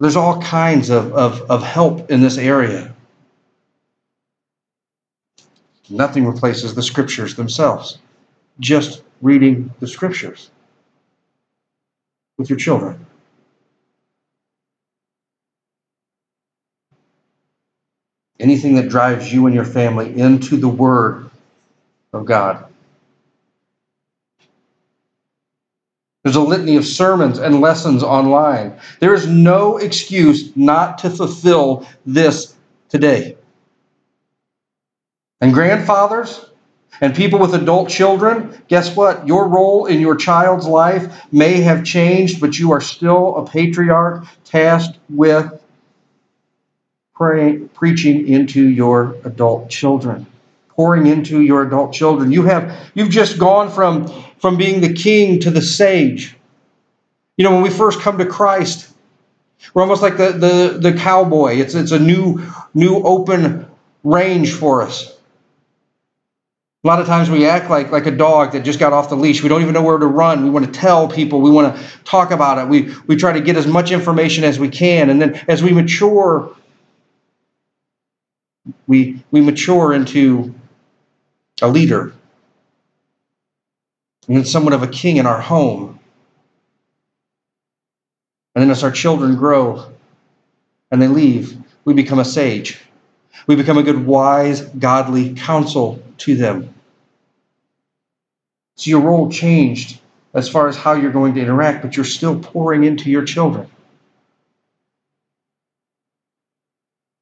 There's 0.01 0.17
all 0.17 0.41
kinds 0.43 0.91
of, 0.91 1.13
of, 1.15 1.43
of 1.51 1.63
help 1.63 2.11
in 2.11 2.21
this 2.21 2.39
area. 2.39 2.95
Nothing 5.89 6.27
replaces 6.27 6.75
the 6.75 6.83
scriptures 6.83 7.35
themselves. 7.35 7.99
just 8.61 9.03
reading 9.23 9.73
the 9.81 9.87
scriptures 9.87 10.51
with 12.39 12.51
your 12.51 12.59
children. 12.59 13.07
Anything 18.39 18.75
that 18.77 18.89
drives 18.89 19.33
you 19.33 19.47
and 19.47 19.55
your 19.55 19.65
family 19.65 20.19
into 20.19 20.57
the 20.57 20.69
Word 20.69 21.31
of 22.13 22.27
God. 22.27 22.67
There's 26.23 26.37
a 26.37 26.41
litany 26.41 26.77
of 26.77 26.85
sermons 26.85 27.39
and 27.39 27.61
lessons 27.61 28.03
online. 28.03 28.81
There 28.99 29.15
is 29.15 29.29
no 29.29 29.77
excuse 29.77 30.55
not 30.57 30.99
to 30.99 31.11
fulfill 31.11 31.87
this 32.05 32.57
today. 32.89 33.37
And 35.41 35.55
grandfathers 35.55 36.47
and 37.01 37.15
people 37.15 37.39
with 37.39 37.55
adult 37.55 37.89
children, 37.89 38.61
guess 38.69 38.97
what? 38.97 39.29
Your 39.29 39.47
role 39.47 39.87
in 39.87 40.01
your 40.01 40.17
child's 40.17 40.67
life 40.67 41.33
may 41.33 41.61
have 41.61 41.85
changed, 41.85 42.41
but 42.41 42.59
you 42.59 42.73
are 42.73 42.81
still 42.81 43.37
a 43.37 43.47
patriarch 43.47 44.25
tasked 44.45 44.99
with 45.09 45.63
praying, 47.15 47.66
preaching 47.77 48.27
into 48.27 48.69
your 48.69 49.17
adult 49.25 49.69
children, 49.69 50.27
pouring 50.71 51.07
into 51.07 51.43
your 51.43 51.63
adult 51.63 51.93
children. 51.93 52.33
You 52.33 52.43
have 52.45 52.75
you've 52.95 53.11
just 53.11 53.39
gone 53.39 53.71
from 53.71 54.09
from 54.39 54.57
being 54.57 54.81
the 54.81 54.93
king 54.93 55.41
to 55.41 55.51
the 55.51 55.63
sage. 55.63 56.37
You 57.37 57.45
know, 57.45 57.53
when 57.53 57.63
we 57.63 57.71
first 57.71 58.01
come 58.01 58.17
to 58.19 58.27
Christ, 58.27 58.91
we're 59.75 59.83
almost 59.83 60.03
like 60.03 60.17
the 60.17 60.33
the, 60.33 60.91
the 60.91 60.99
cowboy. 60.99 61.57
It's 61.57 61.75
it's 61.75 61.93
a 61.93 61.99
new 61.99 62.43
new 62.75 62.97
open 63.03 63.67
range 64.03 64.53
for 64.53 64.83
us. 64.83 65.13
A 66.85 66.87
lot 66.87 67.01
of 67.01 67.09
times 67.09 67.29
we 67.29 67.47
act 67.47 67.69
like, 67.69 67.91
like 67.91 68.07
a 68.07 68.13
dog 68.13 68.53
that 68.53 68.61
just 68.61 68.79
got 68.79 68.93
off 68.93 69.09
the 69.09 69.17
leash. 69.17 69.43
We 69.43 69.49
don't 69.49 69.61
even 69.61 69.75
know 69.75 69.83
where 69.83 69.99
to 69.99 70.07
run. 70.07 70.45
We 70.45 70.51
want 70.51 70.67
to 70.67 70.71
tell 70.71 71.09
people. 71.09 71.41
We 71.41 71.51
want 71.51 71.75
to 71.75 71.83
talk 72.05 72.31
about 72.31 72.59
it. 72.59 72.69
We, 72.69 72.95
we 73.09 73.17
try 73.17 73.33
to 73.33 73.41
get 73.41 73.57
as 73.57 73.67
much 73.67 73.91
information 73.91 74.45
as 74.45 74.61
we 74.61 74.69
can. 74.69 75.11
And 75.11 75.21
then 75.21 75.45
as 75.49 75.65
we 75.65 75.73
mature, 75.73 76.56
we, 78.87 79.23
we 79.31 79.41
mature 79.41 79.93
into 79.93 80.55
a 81.63 81.69
leader 81.69 82.13
and 84.29 84.47
somewhat 84.47 84.73
of 84.73 84.83
a 84.83 84.89
king 84.89 85.17
in 85.17 85.27
our 85.27 85.41
home. 85.41 85.99
And 88.55 88.63
then 88.63 88.71
as 88.71 88.83
our 88.83 88.91
children 88.91 89.37
grow 89.37 89.93
and 90.91 91.01
they 91.01 91.09
leave, 91.09 91.57
we 91.85 91.95
become 91.95 92.19
a 92.19 92.25
sage. 92.25 92.81
We 93.47 93.55
become 93.55 93.79
a 93.79 93.83
good, 93.83 94.05
wise, 94.05 94.63
godly 94.63 95.35
counsel 95.35 96.03
to 96.19 96.35
them. 96.35 96.75
So 98.77 98.91
your 98.91 99.01
role 99.01 99.31
changed 99.31 100.01
as 100.35 100.49
far 100.49 100.69
as 100.69 100.77
how 100.77 100.95
you're 100.95 101.13
going 101.13 101.35
to 101.35 101.41
interact, 101.41 101.83
but 101.83 101.97
you're 101.97 102.05
still 102.05 102.39
pouring 102.39 102.85
into 102.85 103.11
your 103.11 103.25
children. 103.25 103.71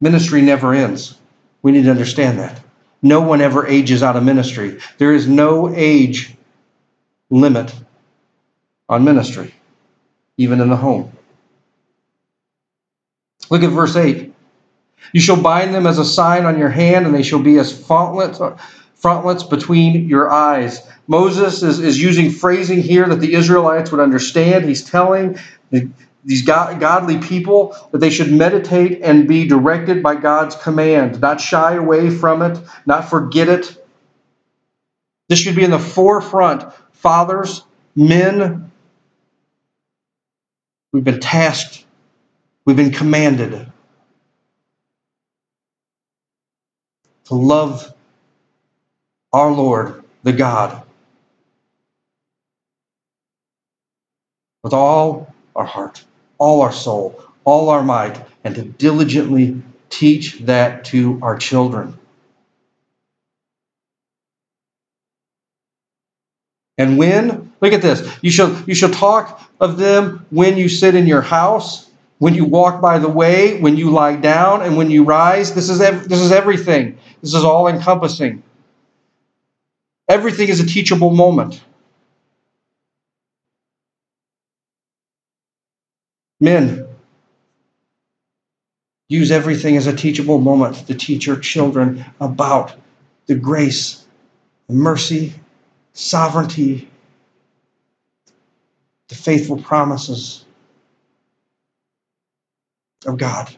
Ministry 0.00 0.42
never 0.42 0.74
ends. 0.74 1.18
We 1.64 1.72
need 1.72 1.85
to 1.85 1.90
understand 1.90 2.38
that. 2.38 2.61
No 3.00 3.22
one 3.22 3.40
ever 3.40 3.66
ages 3.66 4.03
out 4.03 4.16
of 4.16 4.22
ministry. 4.22 4.81
There 4.98 5.14
is 5.14 5.27
no 5.27 5.74
age 5.74 6.35
limit 7.31 7.74
on 8.87 9.03
ministry, 9.03 9.55
even 10.37 10.61
in 10.61 10.68
the 10.68 10.77
home. 10.77 11.11
Look 13.50 13.62
at 13.62 13.70
verse 13.70 13.96
8. 13.96 14.33
You 15.14 15.20
shall 15.20 15.40
bind 15.40 15.74
them 15.74 15.87
as 15.87 15.98
a 15.98 16.05
sign 16.05 16.44
on 16.44 16.59
your 16.59 16.68
hand, 16.68 17.07
and 17.07 17.14
they 17.14 17.22
shall 17.22 17.42
be 17.42 17.59
as 17.59 17.87
frontlets, 17.87 18.40
frontlets 18.94 19.42
between 19.42 20.07
your 20.07 20.31
eyes. 20.31 20.87
Moses 21.07 21.62
is, 21.62 21.81
is 21.81 22.00
using 22.00 22.31
phrasing 22.31 22.83
here 22.83 23.09
that 23.09 23.20
the 23.20 23.33
Israelites 23.33 23.90
would 23.90 24.00
understand. 24.00 24.66
He's 24.66 24.85
telling 24.85 25.38
the, 25.70 25.88
these 26.24 26.42
God, 26.42 26.80
godly 26.80 27.18
people 27.18 27.76
that 27.92 27.98
they 27.98 28.10
should 28.10 28.32
meditate 28.32 29.02
and 29.02 29.28
be 29.28 29.46
directed 29.46 30.02
by 30.02 30.14
God's 30.14 30.56
command, 30.56 31.20
not 31.20 31.40
shy 31.40 31.74
away 31.74 32.10
from 32.10 32.42
it, 32.42 32.58
not 32.87 33.10
forget 33.10 33.48
it. 33.48 33.84
This 35.28 35.38
should 35.38 35.56
be 35.56 35.64
in 35.64 35.70
the 35.70 35.78
forefront. 35.78 36.72
Fathers, 36.92 37.62
men, 37.94 38.70
we've 40.92 41.04
been 41.04 41.20
tasked, 41.20 41.84
we've 42.64 42.76
been 42.76 42.92
commanded 42.92 43.70
to 47.24 47.34
love 47.34 47.92
our 49.32 49.50
Lord, 49.50 50.04
the 50.22 50.32
God, 50.32 50.82
with 54.62 54.72
all 54.72 55.34
our 55.54 55.64
heart, 55.64 56.04
all 56.44 56.61
our 56.61 56.72
soul, 56.72 57.24
all 57.44 57.70
our 57.70 57.83
might, 57.83 58.20
and 58.44 58.54
to 58.54 58.62
diligently 58.62 59.62
teach 59.88 60.40
that 60.40 60.85
to 60.85 61.18
our 61.22 61.38
children. 61.38 61.98
And 66.76 66.98
when, 66.98 67.52
look 67.62 67.72
at 67.72 67.80
this, 67.80 68.07
you 68.20 68.30
shall, 68.30 68.62
you 68.66 68.74
shall 68.74 68.90
talk 68.90 69.40
of 69.59 69.78
them 69.78 70.26
when 70.28 70.59
you 70.59 70.68
sit 70.68 70.94
in 70.94 71.07
your 71.07 71.22
house, 71.22 71.88
when 72.18 72.35
you 72.35 72.44
walk 72.44 72.83
by 72.83 72.98
the 72.98 73.09
way, 73.09 73.59
when 73.61 73.78
you 73.78 73.88
lie 73.90 74.16
down, 74.16 74.61
and 74.61 74.76
when 74.76 74.90
you 74.90 75.02
rise. 75.04 75.54
This 75.54 75.70
is, 75.70 75.80
ev- 75.80 76.09
this 76.11 76.20
is 76.20 76.30
everything. 76.30 76.98
This 77.22 77.33
is 77.33 77.42
all 77.42 77.68
encompassing. 77.68 78.42
Everything 80.11 80.48
is 80.48 80.61
a 80.61 80.66
teachable 80.66 81.12
moment. 81.12 81.62
Men, 86.44 86.87
use 89.09 89.30
everything 89.30 89.78
as 89.78 89.87
a 89.87 89.96
teachable 89.96 90.38
moment 90.38 90.87
to 90.87 90.94
teach 90.94 91.26
your 91.26 91.38
children 91.38 92.04
about 92.20 92.76
the 93.24 93.35
grace, 93.35 94.04
mercy, 94.68 95.33
sovereignty, 95.94 96.90
the 99.09 99.14
faithful 99.14 99.57
promises 99.57 100.44
of 103.07 103.16
God. 103.16 103.57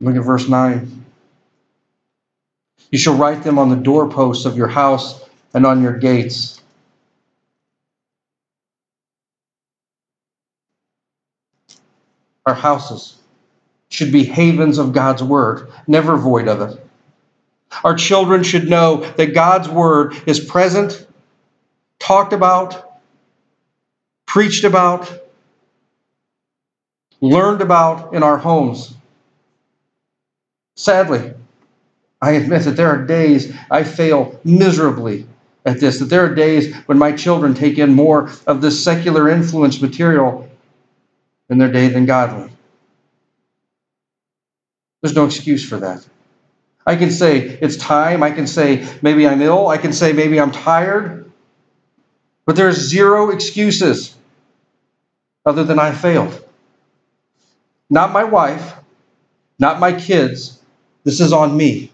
Look 0.00 0.14
at 0.14 0.22
verse 0.22 0.48
9. 0.48 1.04
You 2.92 2.98
shall 2.98 3.16
write 3.16 3.42
them 3.42 3.58
on 3.58 3.68
the 3.68 3.74
doorposts 3.74 4.44
of 4.44 4.56
your 4.56 4.68
house 4.68 5.28
and 5.54 5.66
on 5.66 5.82
your 5.82 5.98
gates. 5.98 6.62
Our 12.46 12.54
houses 12.54 13.16
should 13.88 14.12
be 14.12 14.24
havens 14.24 14.78
of 14.78 14.92
God's 14.92 15.22
word, 15.22 15.72
never 15.86 16.16
void 16.16 16.48
of 16.48 16.60
it. 16.60 16.86
Our 17.82 17.94
children 17.94 18.42
should 18.42 18.68
know 18.68 18.96
that 19.16 19.34
God's 19.34 19.68
word 19.68 20.14
is 20.26 20.40
present, 20.40 21.06
talked 21.98 22.32
about, 22.32 23.00
preached 24.26 24.64
about, 24.64 25.10
learned 27.20 27.62
about 27.62 28.12
in 28.14 28.22
our 28.22 28.36
homes. 28.36 28.94
Sadly, 30.76 31.32
I 32.20 32.32
admit 32.32 32.62
that 32.64 32.76
there 32.76 32.88
are 32.88 33.04
days 33.04 33.54
I 33.70 33.84
fail 33.84 34.38
miserably 34.44 35.26
at 35.64 35.80
this, 35.80 35.98
that 35.98 36.06
there 36.06 36.24
are 36.24 36.34
days 36.34 36.74
when 36.86 36.98
my 36.98 37.12
children 37.12 37.54
take 37.54 37.78
in 37.78 37.94
more 37.94 38.30
of 38.46 38.60
this 38.60 38.82
secular 38.82 39.28
influence 39.30 39.80
material 39.80 40.48
in 41.50 41.58
their 41.58 41.70
day 41.70 41.88
than 41.88 42.06
godly. 42.06 42.50
There's 45.02 45.14
no 45.14 45.26
excuse 45.26 45.66
for 45.68 45.78
that. 45.78 46.06
I 46.86 46.96
can 46.96 47.10
say 47.10 47.38
it's 47.38 47.76
time. 47.76 48.22
I 48.22 48.30
can 48.30 48.46
say 48.46 48.86
maybe 49.02 49.26
I'm 49.26 49.40
ill. 49.42 49.68
I 49.68 49.78
can 49.78 49.92
say 49.92 50.12
maybe 50.12 50.40
I'm 50.40 50.50
tired. 50.50 51.30
But 52.46 52.56
there's 52.56 52.76
zero 52.76 53.30
excuses 53.30 54.14
other 55.46 55.64
than 55.64 55.78
I 55.78 55.92
failed. 55.92 56.42
Not 57.90 58.12
my 58.12 58.24
wife, 58.24 58.74
not 59.58 59.80
my 59.80 59.92
kids. 59.92 60.60
This 61.04 61.20
is 61.20 61.32
on 61.32 61.56
me. 61.56 61.90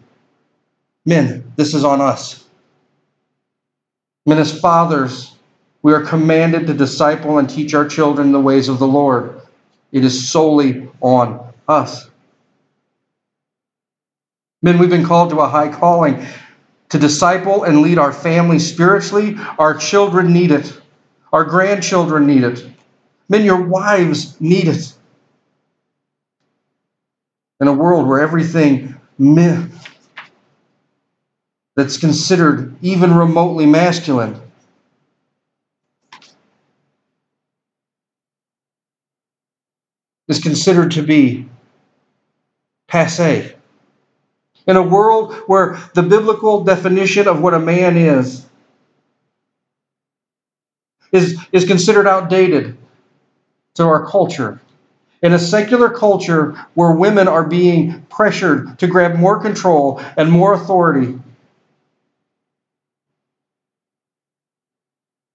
Men, 1.05 1.53
this 1.57 1.75
is 1.75 1.85
on 1.85 2.01
us. 2.01 2.45
Men, 4.27 4.39
as 4.39 4.59
fathers, 4.59 5.33
we 5.83 5.93
are 5.93 6.03
commanded 6.03 6.67
to 6.67 6.75
disciple 6.75 7.39
and 7.39 7.49
teach 7.49 7.75
our 7.75 7.89
children 7.89 8.33
the 8.33 8.41
ways 8.41 8.69
of 8.69 8.79
the 8.79 8.87
Lord. 8.87 9.41
It 9.93 10.05
is 10.05 10.29
solely 10.29 10.89
on 11.01 11.53
us. 11.67 12.09
Men, 14.63 14.79
we've 14.79 14.91
been 14.91 15.07
called 15.07 15.31
to 15.31 15.41
a 15.41 15.49
high 15.49 15.73
calling 15.73 16.27
to 16.91 16.99
disciple 16.99 17.65
and 17.65 17.81
lead 17.81 17.99
our 17.99 18.13
family 18.13 18.59
spiritually. 18.59 19.37
Our 19.59 19.75
children 19.75 20.33
need 20.33 20.51
it, 20.51 20.79
our 21.33 21.45
grandchildren 21.45 22.27
need 22.27 22.45
it. 22.45 22.67
Men, 23.29 23.45
your 23.45 23.63
wives 23.63 24.39
need 24.41 24.69
it. 24.69 24.93
In 27.61 27.69
a 27.69 27.73
world 27.73 28.07
where 28.07 28.21
everything 28.21 28.97
that's 31.77 31.97
considered 31.97 32.77
even 32.83 33.15
remotely 33.15 33.67
masculine 33.67 34.41
is 40.31 40.39
considered 40.39 40.93
to 40.93 41.03
be 41.03 41.45
passe. 42.87 43.53
In 44.69 44.77
a 44.77 44.83
world 44.83 45.35
where 45.49 45.77
the 45.95 46.05
biblical 46.05 46.63
definition 46.63 47.27
of 47.27 47.43
what 47.43 47.53
a 47.53 47.59
man 47.59 47.97
is 47.97 48.47
is, 51.11 51.37
is 51.51 51.65
considered 51.65 52.07
outdated 52.07 52.79
to 53.75 53.83
our 53.83 54.07
culture. 54.07 54.61
In 55.21 55.33
a 55.33 55.39
secular 55.39 55.91
culture 55.91 56.53
where 56.75 56.93
women 56.93 57.27
are 57.27 57.45
being 57.45 58.03
pressured 58.03 58.79
to 58.79 58.87
grab 58.87 59.17
more 59.17 59.41
control 59.41 60.01
and 60.17 60.31
more 60.31 60.55
authority, 60.55 61.19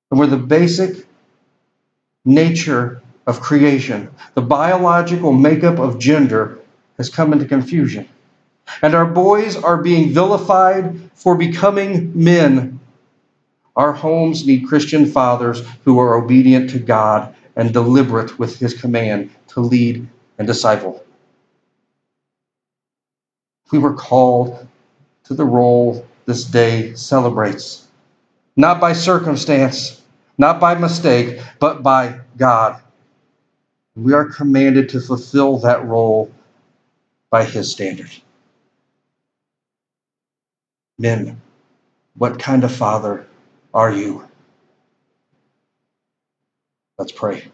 and 0.09 0.19
where 0.19 0.27
the 0.27 0.37
basic 0.37 1.05
nature 2.23 3.01
of 3.27 3.41
creation, 3.41 4.09
the 4.33 4.41
biological 4.41 5.33
makeup 5.33 5.79
of 5.79 5.99
gender, 5.99 6.59
has 6.97 7.09
come 7.09 7.33
into 7.33 7.45
confusion. 7.45 8.07
And 8.81 8.95
our 8.95 9.05
boys 9.05 9.55
are 9.55 9.81
being 9.81 10.13
vilified 10.13 11.11
for 11.13 11.35
becoming 11.35 12.11
men. 12.15 12.79
Our 13.75 13.91
homes 13.93 14.45
need 14.45 14.67
Christian 14.67 15.05
fathers 15.05 15.61
who 15.83 15.99
are 15.99 16.15
obedient 16.15 16.69
to 16.71 16.79
God 16.79 17.35
and 17.55 17.73
deliberate 17.73 18.37
with 18.39 18.59
his 18.59 18.73
command 18.73 19.31
to 19.49 19.59
lead 19.59 20.07
and 20.37 20.47
disciple. 20.47 21.03
We 23.71 23.79
were 23.79 23.93
called 23.93 24.67
to 25.25 25.33
the 25.33 25.45
role 25.45 26.05
this 26.25 26.43
day 26.45 26.93
celebrates, 26.93 27.87
not 28.55 28.79
by 28.79 28.93
circumstance, 28.93 30.01
not 30.37 30.59
by 30.59 30.75
mistake, 30.75 31.41
but 31.59 31.83
by 31.83 32.19
God. 32.37 32.81
We 33.95 34.13
are 34.13 34.25
commanded 34.25 34.89
to 34.89 34.99
fulfill 34.99 35.57
that 35.59 35.85
role 35.85 36.31
by 37.29 37.45
his 37.45 37.71
standard. 37.71 38.11
Men, 40.97 41.41
what 42.17 42.39
kind 42.39 42.63
of 42.63 42.75
father 42.75 43.27
are 43.73 43.91
you? 43.91 44.27
Let's 46.97 47.11
pray. 47.11 47.51